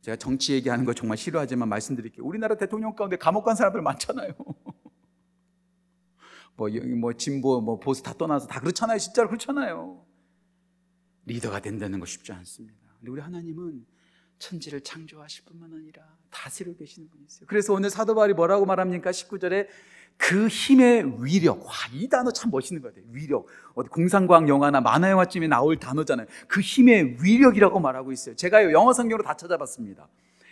제가 0.00 0.16
정치 0.16 0.52
얘기하는 0.52 0.84
거 0.84 0.92
정말 0.92 1.16
싫어하지만 1.16 1.68
말씀드릴게요. 1.68 2.26
우리나라 2.26 2.56
대통령 2.56 2.94
가운데 2.94 3.16
감옥 3.16 3.44
간 3.44 3.54
사람들 3.56 3.80
많잖아요. 3.80 4.32
뭐, 6.56 6.68
뭐, 6.98 7.12
진보, 7.14 7.60
뭐, 7.60 7.80
보수 7.80 8.02
다 8.02 8.12
떠나서 8.12 8.46
다 8.46 8.60
그렇잖아요. 8.60 8.98
진짜로 8.98 9.28
그렇잖아요. 9.28 10.04
리더가 11.26 11.60
된다는 11.60 12.00
거 12.00 12.06
쉽지 12.06 12.32
않습니다. 12.32 12.78
근데 12.98 13.10
우리 13.10 13.20
하나님은 13.20 13.86
천지를 14.38 14.80
창조하실 14.80 15.44
뿐만 15.44 15.72
아니라 15.72 16.02
다스리고 16.30 16.76
계시는 16.76 17.08
분이세요. 17.08 17.46
그래서 17.46 17.72
오늘 17.72 17.90
사도 17.90 18.14
바울이 18.14 18.34
뭐라고 18.34 18.66
말합니까? 18.66 19.10
19절에 19.10 19.68
그 20.16 20.46
힘의 20.46 21.24
위력. 21.24 21.64
와, 21.64 21.72
이 21.92 22.08
단어 22.08 22.30
참 22.30 22.50
멋있는 22.50 22.82
것 22.82 22.88
같아요. 22.88 23.04
위력. 23.10 23.46
어디 23.74 23.88
공상과학 23.88 24.48
영화나 24.48 24.80
만화 24.80 25.10
영화쯤에 25.10 25.48
나올 25.48 25.76
단어잖아요. 25.76 26.26
그 26.46 26.60
힘의 26.60 27.16
위력이라고 27.22 27.80
말하고 27.80 28.12
있어요. 28.12 28.36
제가 28.36 28.70
영어 28.72 28.92
성경으로 28.92 29.24
다 29.24 29.36
찾아봤습니다. 29.36 30.08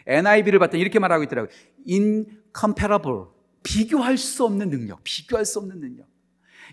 NIV를 0.06 0.58
봤더니 0.58 0.80
이렇게 0.80 0.98
말하고 0.98 1.22
있더라고요. 1.24 1.52
incomparable. 1.88 3.26
비교할 3.62 4.18
수 4.18 4.44
없는 4.44 4.70
능력, 4.70 5.00
비교할 5.04 5.44
수 5.44 5.60
없는 5.60 5.78
능력. 5.80 6.06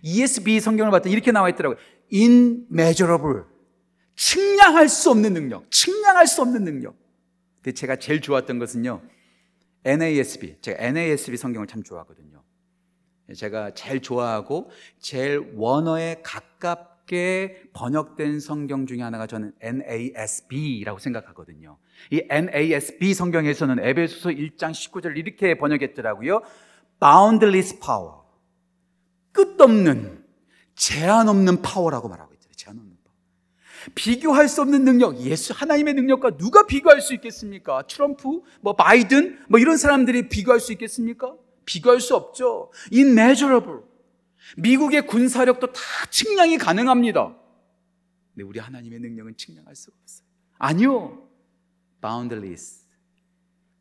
ESB 0.01 0.59
성경을 0.59 0.91
봤더니 0.91 1.13
이렇게 1.13 1.31
나와 1.31 1.49
있더라고요. 1.49 1.77
immeasurable. 2.11 3.43
측량할 4.19 4.89
수 4.89 5.11
없는 5.11 5.33
능력, 5.33 5.71
측량할 5.71 6.27
수 6.27 6.41
없는 6.41 6.65
능력. 6.65 6.93
근데 7.55 7.73
제가 7.73 7.95
제일 7.95 8.19
좋았던 8.19 8.59
것은요. 8.59 9.01
NASB. 9.85 10.57
제가 10.59 10.83
NASB 10.83 11.37
성경을 11.37 11.67
참 11.67 11.83
좋아하거든요. 11.83 12.43
제가 13.33 13.73
제일 13.75 14.01
좋아하고 14.01 14.71
제일 14.99 15.53
원어에 15.55 16.21
가깝게 16.21 17.69
번역된 17.71 18.41
성경 18.41 18.85
중에 18.85 19.01
하나가 19.01 19.25
저는 19.25 19.53
NASB라고 19.61 20.99
생각하거든요. 20.99 21.77
이 22.11 22.21
NASB 22.29 23.13
성경에서는 23.13 23.79
에베소서 23.79 24.31
1장 24.31 24.71
19절 24.71 25.15
이렇게 25.15 25.57
번역했더라고요. 25.57 26.41
Boundless 26.99 27.79
power. 27.79 28.15
끝없는 29.31 30.25
제한 30.75 31.29
없는 31.29 31.61
파워라고 31.61 32.09
말하고 32.09 32.33
있잖아요. 32.33 32.38
비교할 33.95 34.47
수 34.47 34.61
없는 34.61 34.83
능력, 34.83 35.19
예수 35.21 35.53
하나님의 35.53 35.93
능력과 35.93 36.37
누가 36.37 36.65
비교할 36.65 37.01
수 37.01 37.13
있겠습니까? 37.13 37.83
트럼프, 37.83 38.41
뭐 38.61 38.75
바이든, 38.75 39.39
뭐 39.47 39.59
이런 39.59 39.77
사람들이 39.77 40.29
비교할 40.29 40.59
수 40.59 40.71
있겠습니까? 40.71 41.35
비교할 41.65 42.01
수 42.01 42.15
없죠. 42.15 42.71
immeasurable. 42.91 43.81
미국의 44.57 45.05
군사력도 45.05 45.67
다 45.73 45.81
측량이 46.09 46.57
가능합니다. 46.57 47.35
근데 48.33 48.43
우리 48.43 48.59
하나님의 48.59 48.99
능력은 48.99 49.37
측량할 49.37 49.75
수가 49.75 49.95
없어요. 50.01 50.27
아니요. 50.57 51.29
boundless. 52.01 52.85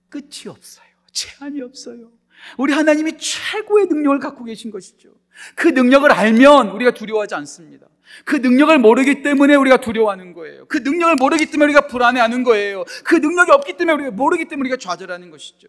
끝이 0.08 0.48
없어요. 0.48 0.86
제한이 1.12 1.62
없어요. 1.62 2.10
우리 2.56 2.72
하나님이 2.72 3.18
최고의 3.18 3.86
능력을 3.86 4.18
갖고 4.20 4.44
계신 4.44 4.70
것이죠. 4.70 5.14
그 5.54 5.68
능력을 5.68 6.10
알면 6.10 6.70
우리가 6.70 6.92
두려워하지 6.92 7.34
않습니다. 7.36 7.88
그 8.24 8.36
능력을 8.36 8.78
모르기 8.78 9.22
때문에 9.22 9.54
우리가 9.54 9.78
두려워하는 9.78 10.32
거예요. 10.32 10.66
그 10.66 10.78
능력을 10.78 11.16
모르기 11.16 11.46
때문에 11.46 11.64
우리가 11.72 11.86
불안해하는 11.86 12.42
거예요. 12.44 12.84
그 13.04 13.16
능력이 13.16 13.50
없기 13.50 13.76
때문에 13.76 13.94
우리가 13.94 14.10
모르기 14.12 14.46
때문에 14.46 14.68
우리가 14.68 14.76
좌절하는 14.78 15.30
것이죠. 15.30 15.68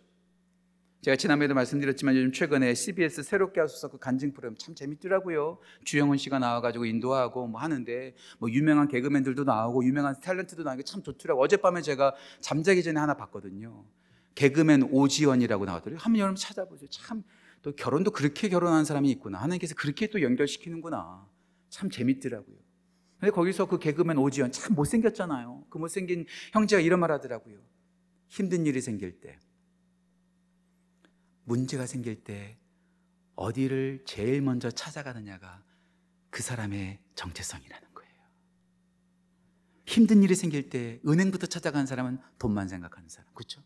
제가 1.01 1.15
지난번에도 1.15 1.53
말씀드렸지만 1.55 2.15
요즘 2.17 2.33
최근에 2.33 2.73
CBS 2.73 3.23
새롭게 3.23 3.61
하소서 3.61 3.89
그 3.89 3.97
간증 3.97 4.33
프로그램 4.33 4.55
참 4.57 4.75
재밌더라고요. 4.75 5.59
주영훈 5.85 6.17
씨가 6.17 6.39
나와가지고 6.39 6.85
인도하고 6.85 7.47
뭐 7.47 7.61
하는데 7.61 8.15
뭐 8.37 8.51
유명한 8.51 8.89
개그맨들도 8.89 9.45
나오고 9.45 9.85
유명한 9.85 10.15
탤런트도 10.15 10.63
나오고 10.63 10.83
참 10.83 11.01
좋더라고요. 11.01 11.41
어젯밤에 11.41 11.81
제가 11.81 12.15
잠자기 12.41 12.83
전에 12.83 12.99
하나 12.99 13.13
봤거든요. 13.13 13.85
개그맨 14.35 14.89
오지원이라고 14.91 15.65
나왔더라고요. 15.65 15.99
한번 16.01 16.19
여러분 16.19 16.35
찾아보세요. 16.35 16.89
참 16.89 17.23
또 17.61 17.73
결혼도 17.75 18.11
그렇게 18.11 18.49
결혼한 18.49 18.85
사람이 18.85 19.09
있구나. 19.11 19.39
하나님께서 19.39 19.75
그렇게 19.75 20.07
또 20.07 20.21
연결시키는구나. 20.21 21.25
참 21.69 21.89
재밌더라고요. 21.89 22.57
근데 23.19 23.31
거기서 23.31 23.67
그 23.67 23.79
개그맨 23.79 24.17
오지원 24.17 24.51
참 24.51 24.75
못생겼잖아요. 24.75 25.65
그 25.69 25.77
못생긴 25.77 26.25
형제가 26.53 26.81
이런 26.81 26.99
말 26.99 27.11
하더라고요. 27.11 27.59
힘든 28.27 28.65
일이 28.65 28.79
생길 28.81 29.19
때, 29.19 29.37
문제가 31.43 31.85
생길 31.85 32.23
때 32.23 32.57
어디를 33.35 34.03
제일 34.05 34.41
먼저 34.41 34.69
찾아가느냐가 34.69 35.63
그 36.29 36.43
사람의 36.43 36.99
정체성이라는 37.15 37.93
거예요. 37.93 38.13
힘든 39.85 40.21
일이 40.21 40.35
생길 40.35 40.69
때 40.69 41.01
은행부터 41.07 41.47
찾아가는 41.47 41.85
사람은 41.85 42.19
돈만 42.37 42.67
생각하는 42.67 43.09
사람. 43.09 43.33
그렇죠? 43.33 43.63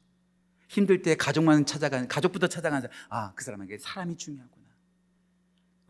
힘들 0.69 1.01
때 1.01 1.15
가족만 1.15 1.65
찾아가는 1.65 2.07
가족부터 2.07 2.47
찾아가는 2.47 2.81
사람. 2.81 2.97
아, 3.09 3.33
그 3.35 3.43
사람에게 3.43 3.77
사람이 3.77 4.17
중요하구나. 4.17 4.62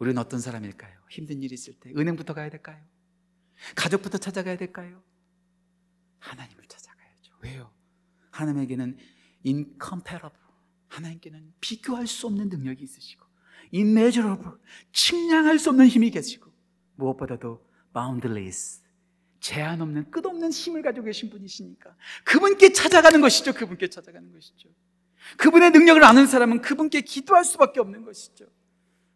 우리는 0.04 0.18
어떤 0.18 0.42
사람일까요? 0.42 1.00
힘든 1.10 1.42
일이 1.42 1.54
있을 1.54 1.76
때 1.80 1.94
은행부터 1.96 2.34
가야 2.34 2.50
될까요? 2.50 2.84
가족부터 3.74 4.18
찾아가야 4.18 4.58
될까요? 4.58 5.02
하나님을 6.20 6.66
찾아가야죠. 6.68 7.34
왜요? 7.42 7.72
하나님에게는 8.32 8.98
incomparable 9.46 10.44
하나님께는 10.90 11.54
비교할 11.62 12.08
수 12.08 12.28
없는 12.28 12.50
능력이 12.50 12.84
있으시고 12.84 13.26
immeasurable 13.74 14.58
측량할 14.92 15.58
수 15.58 15.70
없는 15.70 15.88
힘이 15.88 16.12
계시고 16.12 16.52
무엇보다도 16.96 17.66
boundless 17.94 18.82
제한 19.40 19.82
없는 19.82 20.12
끝없는 20.12 20.52
힘을 20.52 20.82
가지고 20.82 21.06
계신 21.06 21.30
분이시니까 21.30 21.96
그분께 22.26 22.74
찾아가는 22.74 23.22
것이죠. 23.22 23.54
그분께 23.54 23.88
찾아가는 23.88 24.34
것이죠. 24.34 24.68
그분의 25.38 25.72
능력을 25.72 26.04
아는 26.04 26.28
사람은 26.28 26.60
그분께 26.62 27.02
기도할 27.02 27.46
수밖에 27.46 27.80
없는 27.80 28.04
것이죠. 28.04 28.48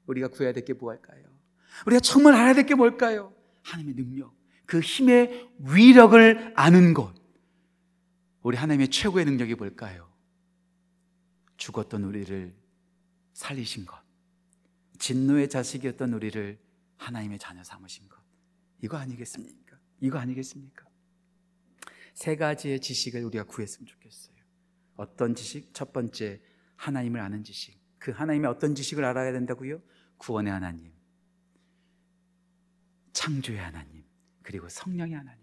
우리가 0.08 0.30
구해야 0.30 0.54
될게 0.54 0.74
뭐할까요? 0.74 1.24
우리가 1.86 2.00
정말 2.00 2.34
알아야 2.34 2.54
될 2.54 2.66
게 2.66 2.74
뭘까요? 2.76 3.34
하나님의 3.64 3.96
능력, 3.96 4.34
그 4.66 4.80
힘의 4.80 5.50
위력을 5.60 6.54
아는 6.56 6.94
것. 6.94 7.14
우리 8.42 8.58
하나님의 8.58 8.88
최고의 8.90 9.26
능력이 9.26 9.56
뭘까요? 9.56 10.12
죽었던 11.58 12.04
우리를 12.04 12.56
살리신 13.34 13.86
것. 13.86 13.98
진노의 15.00 15.50
자식이었던 15.50 16.14
우리를 16.14 16.58
하나님의 16.98 17.38
자녀 17.40 17.64
삼으신 17.64 18.08
것. 18.08 18.18
이거 18.82 18.98
아니겠습니까? 18.98 19.78
이거 20.02 20.18
아니겠습니까? 20.18 20.86
세 22.14 22.36
가지의 22.36 22.80
지식을 22.80 23.24
우리가 23.26 23.44
구했으면 23.44 23.86
좋겠어요. 23.86 24.36
어떤 24.96 25.36
지식? 25.36 25.74
첫 25.74 25.94
번째, 25.94 26.42
하나님을 26.78 27.20
아는 27.20 27.44
지식. 27.44 27.78
그 28.08 28.14
하나님의 28.14 28.50
어떤 28.50 28.74
지식을 28.74 29.04
알아야 29.04 29.34
된다고요? 29.34 29.82
구원의 30.16 30.54
하나님, 30.54 30.94
창조의 33.12 33.60
하나님, 33.60 34.06
그리고 34.44 34.70
성령의 34.70 35.14
하나님. 35.14 35.42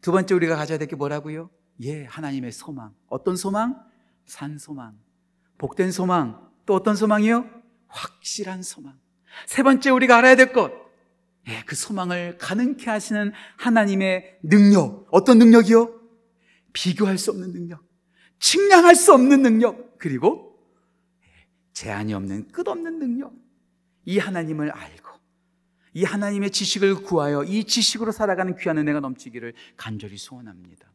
두 0.00 0.12
번째 0.12 0.34
우리가 0.34 0.56
가져야 0.56 0.78
될 0.78 0.88
게 0.88 0.96
뭐라고요? 0.96 1.50
예, 1.82 2.06
하나님의 2.06 2.52
소망. 2.52 2.94
어떤 3.08 3.36
소망? 3.36 3.84
산 4.24 4.56
소망. 4.56 4.98
복된 5.58 5.92
소망. 5.92 6.50
또 6.64 6.72
어떤 6.72 6.96
소망이요? 6.96 7.50
확실한 7.88 8.62
소망. 8.62 8.98
세 9.44 9.62
번째 9.62 9.90
우리가 9.90 10.16
알아야 10.16 10.36
될 10.36 10.54
것. 10.54 10.72
예, 11.48 11.62
그 11.66 11.76
소망을 11.76 12.38
가능케 12.38 12.88
하시는 12.88 13.30
하나님의 13.58 14.38
능력. 14.42 15.06
어떤 15.10 15.38
능력이요? 15.38 16.00
비교할 16.72 17.18
수 17.18 17.30
없는 17.30 17.52
능력. 17.52 17.84
측량할 18.38 18.96
수 18.96 19.12
없는 19.12 19.42
능력. 19.42 19.98
그리고 19.98 20.45
제한이 21.76 22.14
없는 22.14 22.48
끝없는 22.48 22.98
능력. 22.98 23.34
이 24.06 24.18
하나님을 24.18 24.70
알고 24.70 25.10
이 25.92 26.04
하나님의 26.04 26.50
지식을 26.50 27.02
구하여 27.02 27.44
이 27.44 27.64
지식으로 27.64 28.12
살아가는 28.12 28.56
귀한 28.56 28.78
은혜가 28.78 29.00
넘치기를 29.00 29.52
간절히 29.76 30.16
소원합니다. 30.16 30.90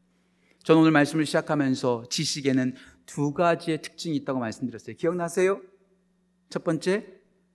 저는 0.63 0.81
오늘 0.81 0.91
말씀을 0.91 1.27
시작하면서 1.27 2.05
지식에는 2.09 2.73
두 3.05 3.31
가지의 3.31 3.83
특징이 3.83 4.15
있다고 4.17 4.39
말씀드렸어요. 4.39 4.95
기억나세요? 4.95 5.61
첫 6.49 6.63
번째, 6.63 7.05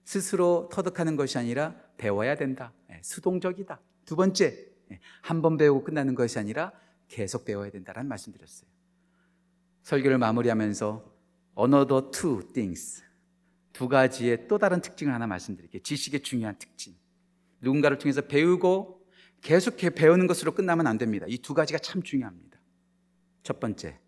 스스로 0.05 0.69
터득하는 0.71 1.17
것이 1.17 1.37
아니라 1.37 1.75
배워야 1.97 2.35
된다. 2.35 2.71
예, 2.91 3.01
수동적이다. 3.03 3.81
두 4.05 4.15
번째, 4.15 4.67
예, 4.91 4.99
한번 5.21 5.57
배우고 5.57 5.83
끝나는 5.83 6.15
것이 6.15 6.39
아니라 6.39 6.71
계속 7.09 7.43
배워야 7.43 7.71
된다라는 7.71 8.07
말씀드렸어요. 8.07 8.69
설교를 9.83 10.17
마무리하면서 10.17 11.13
another 11.59 12.11
two 12.11 12.41
things 12.53 13.06
두 13.77 13.87
가지의 13.87 14.47
또 14.47 14.57
다른 14.57 14.81
특징을 14.81 15.13
하나 15.13 15.27
말씀드릴게요. 15.27 15.83
지식의 15.83 16.21
중요한 16.23 16.57
특징. 16.57 16.95
누군가를 17.61 17.99
통해서 17.99 18.21
배우고 18.21 19.05
계속해 19.41 19.91
배우는 19.91 20.25
것으로 20.25 20.55
끝나면 20.55 20.87
안 20.87 20.97
됩니다. 20.97 21.27
이 21.29 21.37
두 21.37 21.53
가지가 21.53 21.77
참 21.77 22.01
중요합니다. 22.01 22.57
첫 23.43 23.59
번째, 23.59 23.99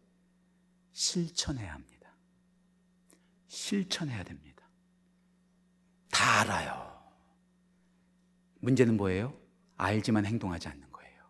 실천해야 0.92 1.72
합니다. 1.76 2.16
실천해야 3.46 4.24
됩니다. 4.24 4.68
다 6.12 6.42
알아요. 6.42 7.00
문제는 8.62 8.98
뭐예요? 8.98 9.40
알지만 9.78 10.26
행동하지 10.26 10.68
않는 10.68 10.92
거예요. 10.92 11.22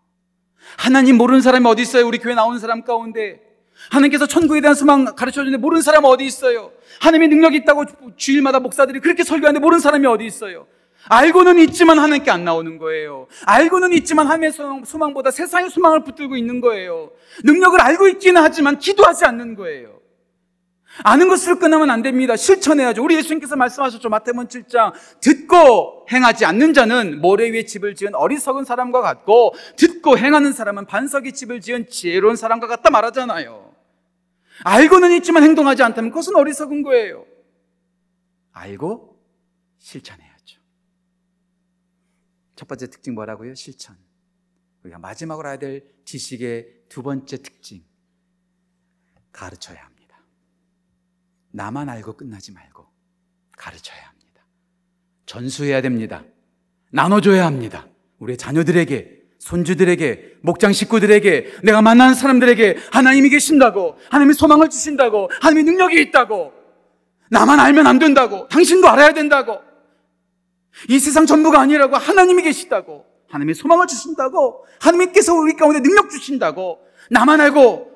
하나님 0.77 1.17
모르는 1.17 1.41
사람이 1.41 1.65
어디 1.67 1.81
있어요? 1.81 2.07
우리 2.07 2.19
교회 2.19 2.35
나오는 2.35 2.57
사람 2.57 2.85
가운데 2.85 3.41
하나님께서 3.89 4.27
천국에 4.27 4.61
대한 4.61 4.75
소망 4.75 5.05
가르쳐 5.05 5.41
주는데 5.41 5.57
모르는 5.57 5.81
사람 5.81 6.03
어디 6.05 6.25
있어요? 6.25 6.71
하나님의 7.01 7.29
능력이 7.29 7.57
있다고 7.57 7.85
주일마다 8.17 8.59
목사들이 8.59 8.99
그렇게 8.99 9.23
설교하는데 9.23 9.61
모르는 9.61 9.79
사람이 9.79 10.05
어디 10.05 10.25
있어요? 10.25 10.67
알고는 11.07 11.59
있지만 11.59 11.97
하나님께 11.97 12.29
안 12.29 12.43
나오는 12.43 12.77
거예요. 12.77 13.27
알고는 13.45 13.93
있지만 13.93 14.27
하나님의 14.27 14.51
소망보다 14.85 15.31
세상의 15.31 15.69
소망을 15.69 16.03
붙들고 16.03 16.35
있는 16.35 16.61
거예요. 16.61 17.11
능력을 17.43 17.79
알고 17.79 18.07
있기는 18.09 18.41
하지만 18.41 18.77
기도하지 18.77 19.25
않는 19.25 19.55
거예요. 19.55 19.99
아는 21.03 21.29
것으로 21.29 21.59
끝나면 21.59 21.89
안 21.89 22.01
됩니다. 22.01 22.35
실천해야죠. 22.35 23.03
우리 23.03 23.15
예수님께서 23.15 23.55
말씀하셨죠. 23.55 24.09
마태복음 24.09 24.47
7장 24.47 24.91
듣고 25.21 26.05
행하지 26.11 26.45
않는 26.45 26.73
자는 26.73 27.21
모래 27.21 27.49
위에 27.49 27.63
집을 27.63 27.95
지은 27.95 28.15
어리석은 28.15 28.65
사람과 28.65 29.01
같고 29.01 29.53
듣고 29.77 30.17
행하는 30.17 30.51
사람은 30.51 30.85
반석이 30.85 31.31
집을 31.33 31.61
지은 31.61 31.87
지혜로운 31.89 32.35
사람과 32.35 32.67
같다 32.67 32.89
말하잖아요. 32.89 33.68
알고는 34.63 35.11
있지만 35.17 35.43
행동하지 35.43 35.83
않다면 35.83 36.11
그것은 36.11 36.35
어리석은 36.35 36.83
거예요. 36.83 37.25
알고 38.51 39.23
실천해야죠. 39.77 40.59
첫 42.55 42.67
번째 42.67 42.87
특징 42.89 43.13
뭐라고요? 43.15 43.55
실천. 43.55 43.97
우리가 44.83 44.99
마지막으로 44.99 45.49
해야 45.49 45.57
될 45.57 45.85
지식의 46.05 46.83
두 46.89 47.03
번째 47.03 47.37
특징. 47.37 47.83
가르쳐야 49.31 49.83
합니다. 49.83 50.19
나만 51.51 51.87
알고 51.89 52.17
끝나지 52.17 52.51
말고 52.51 52.85
가르쳐야 53.57 54.07
합니다. 54.07 54.43
전수해야 55.25 55.81
됩니다. 55.81 56.23
나눠줘야 56.91 57.45
합니다. 57.45 57.87
우리의 58.17 58.37
자녀들에게, 58.37 59.18
손주들에게, 59.39 60.37
목장 60.41 60.73
식구들에게, 60.73 61.59
내가 61.63 61.81
만나는 61.81 62.13
사람들에게 62.13 62.77
하나님이 62.91 63.29
계신다고, 63.29 63.97
하나님이 64.09 64.33
소망을 64.33 64.69
주신다고, 64.69 65.29
하나님이 65.41 65.63
능력이 65.71 65.99
있다고, 66.01 66.53
나만 67.29 67.59
알면 67.59 67.87
안 67.87 67.99
된다고, 67.99 68.47
당신도 68.49 68.87
알아야 68.89 69.13
된다고, 69.13 69.59
이 70.89 70.99
세상 70.99 71.25
전부가 71.25 71.59
아니라고 71.61 71.95
하나님이 71.95 72.43
계시다고, 72.43 73.05
하나님이 73.29 73.53
소망을 73.53 73.87
주신다고, 73.87 74.65
하나님께서 74.81 75.33
우리 75.33 75.53
가운데 75.53 75.79
능력 75.81 76.09
주신다고, 76.09 76.79
나만 77.09 77.39
알고, 77.41 77.89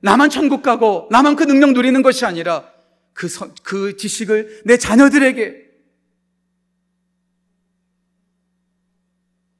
나만 0.00 0.30
천국 0.30 0.62
가고, 0.62 1.08
나만 1.10 1.36
그 1.36 1.44
능력 1.44 1.72
누리는 1.72 2.02
것이 2.02 2.24
아니라, 2.24 2.70
그, 3.12 3.28
선- 3.28 3.54
그 3.62 3.96
지식을 3.96 4.62
내 4.64 4.76
자녀들에게, 4.76 5.68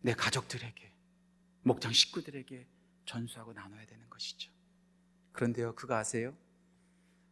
내 0.02 0.12
가족들에게, 0.14 0.87
목장 1.68 1.92
식구들에게 1.92 2.66
전수하고 3.04 3.52
나눠야 3.52 3.86
되는 3.86 4.08
것이죠. 4.10 4.50
그런데요, 5.32 5.74
그거 5.74 5.94
아세요? 5.94 6.34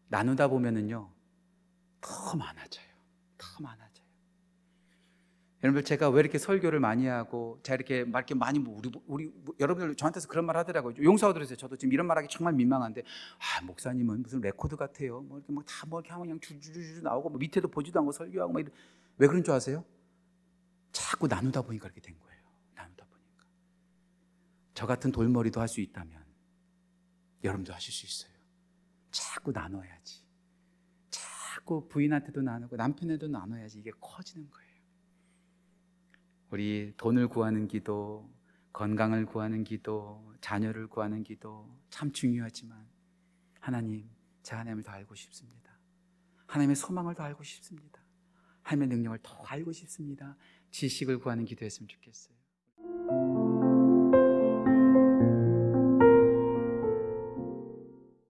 나누다 0.08 0.48
보면은요, 0.48 1.10
더 2.00 2.36
많아져요. 2.36 2.86
더 3.36 3.46
많아져요. 3.60 4.06
여러분들 5.64 5.84
제가 5.84 6.10
왜 6.10 6.20
이렇게 6.20 6.38
설교를 6.38 6.78
많이 6.80 7.06
하고 7.06 7.58
제가 7.62 7.76
이렇게 7.76 8.04
말 8.04 8.20
이렇게 8.20 8.34
많이 8.34 8.58
뭐 8.58 8.76
우리 8.78 8.90
우리 9.06 9.32
뭐 9.34 9.54
여러분들 9.58 9.96
저한테서 9.96 10.28
그런 10.28 10.44
말 10.44 10.56
하더라고요. 10.58 11.02
용서하더라고요. 11.02 11.56
저도 11.56 11.76
지금 11.76 11.92
이런 11.92 12.06
말하기 12.06 12.28
정말 12.30 12.52
민망한데 12.52 13.02
아 13.02 13.64
목사님은 13.64 14.22
무슨 14.22 14.40
레코드 14.42 14.76
같아요. 14.76 15.22
뭐 15.22 15.38
이렇게 15.38 15.52
뭐다뭐 15.52 16.00
이렇게 16.00 16.12
하면 16.12 16.26
그냥 16.26 16.40
줄줄줄 16.40 17.02
나오고 17.02 17.30
뭐 17.30 17.38
밑에도 17.38 17.68
보지도 17.68 17.98
않고 17.98 18.12
설교하고 18.12 18.52
뭐 18.52 18.60
이런 18.60 18.72
왜 19.16 19.26
그런 19.26 19.42
줄 19.42 19.54
아세요? 19.54 19.82
자꾸 20.92 21.26
나누다 21.26 21.62
보니까 21.62 21.84
그렇게 21.84 22.00
된 22.00 22.14
거예요. 22.20 22.25
저 24.76 24.86
같은 24.86 25.10
돌머리도 25.10 25.58
할 25.58 25.68
수 25.68 25.80
있다면 25.80 26.22
여러분도 27.42 27.72
하실 27.72 27.92
수 27.92 28.04
있어요. 28.04 28.36
자꾸 29.10 29.50
나눠야지. 29.50 30.22
자꾸 31.08 31.88
부인한테도 31.88 32.42
나누고 32.42 32.76
남편에도 32.76 33.26
나눠야지 33.26 33.78
이게 33.78 33.90
커지는 34.00 34.50
거예요. 34.50 34.66
우리 36.50 36.92
돈을 36.98 37.28
구하는 37.28 37.66
기도, 37.66 38.30
건강을 38.74 39.24
구하는 39.24 39.64
기도, 39.64 40.34
자녀를 40.42 40.88
구하는 40.88 41.22
기도 41.22 41.66
참 41.88 42.12
중요하지만 42.12 42.86
하나님, 43.58 44.10
제 44.42 44.54
하나님을 44.54 44.82
더 44.82 44.92
알고 44.92 45.14
싶습니다. 45.14 45.72
하나님의 46.46 46.76
소망을 46.76 47.14
더 47.14 47.22
알고 47.22 47.42
싶습니다. 47.42 48.00
하나님의 48.62 48.88
능력을 48.96 49.18
더 49.22 49.42
알고 49.44 49.72
싶습니다. 49.72 50.36
지식을 50.70 51.18
구하는 51.18 51.46
기도했으면 51.46 51.88
좋겠어요. 51.88 52.36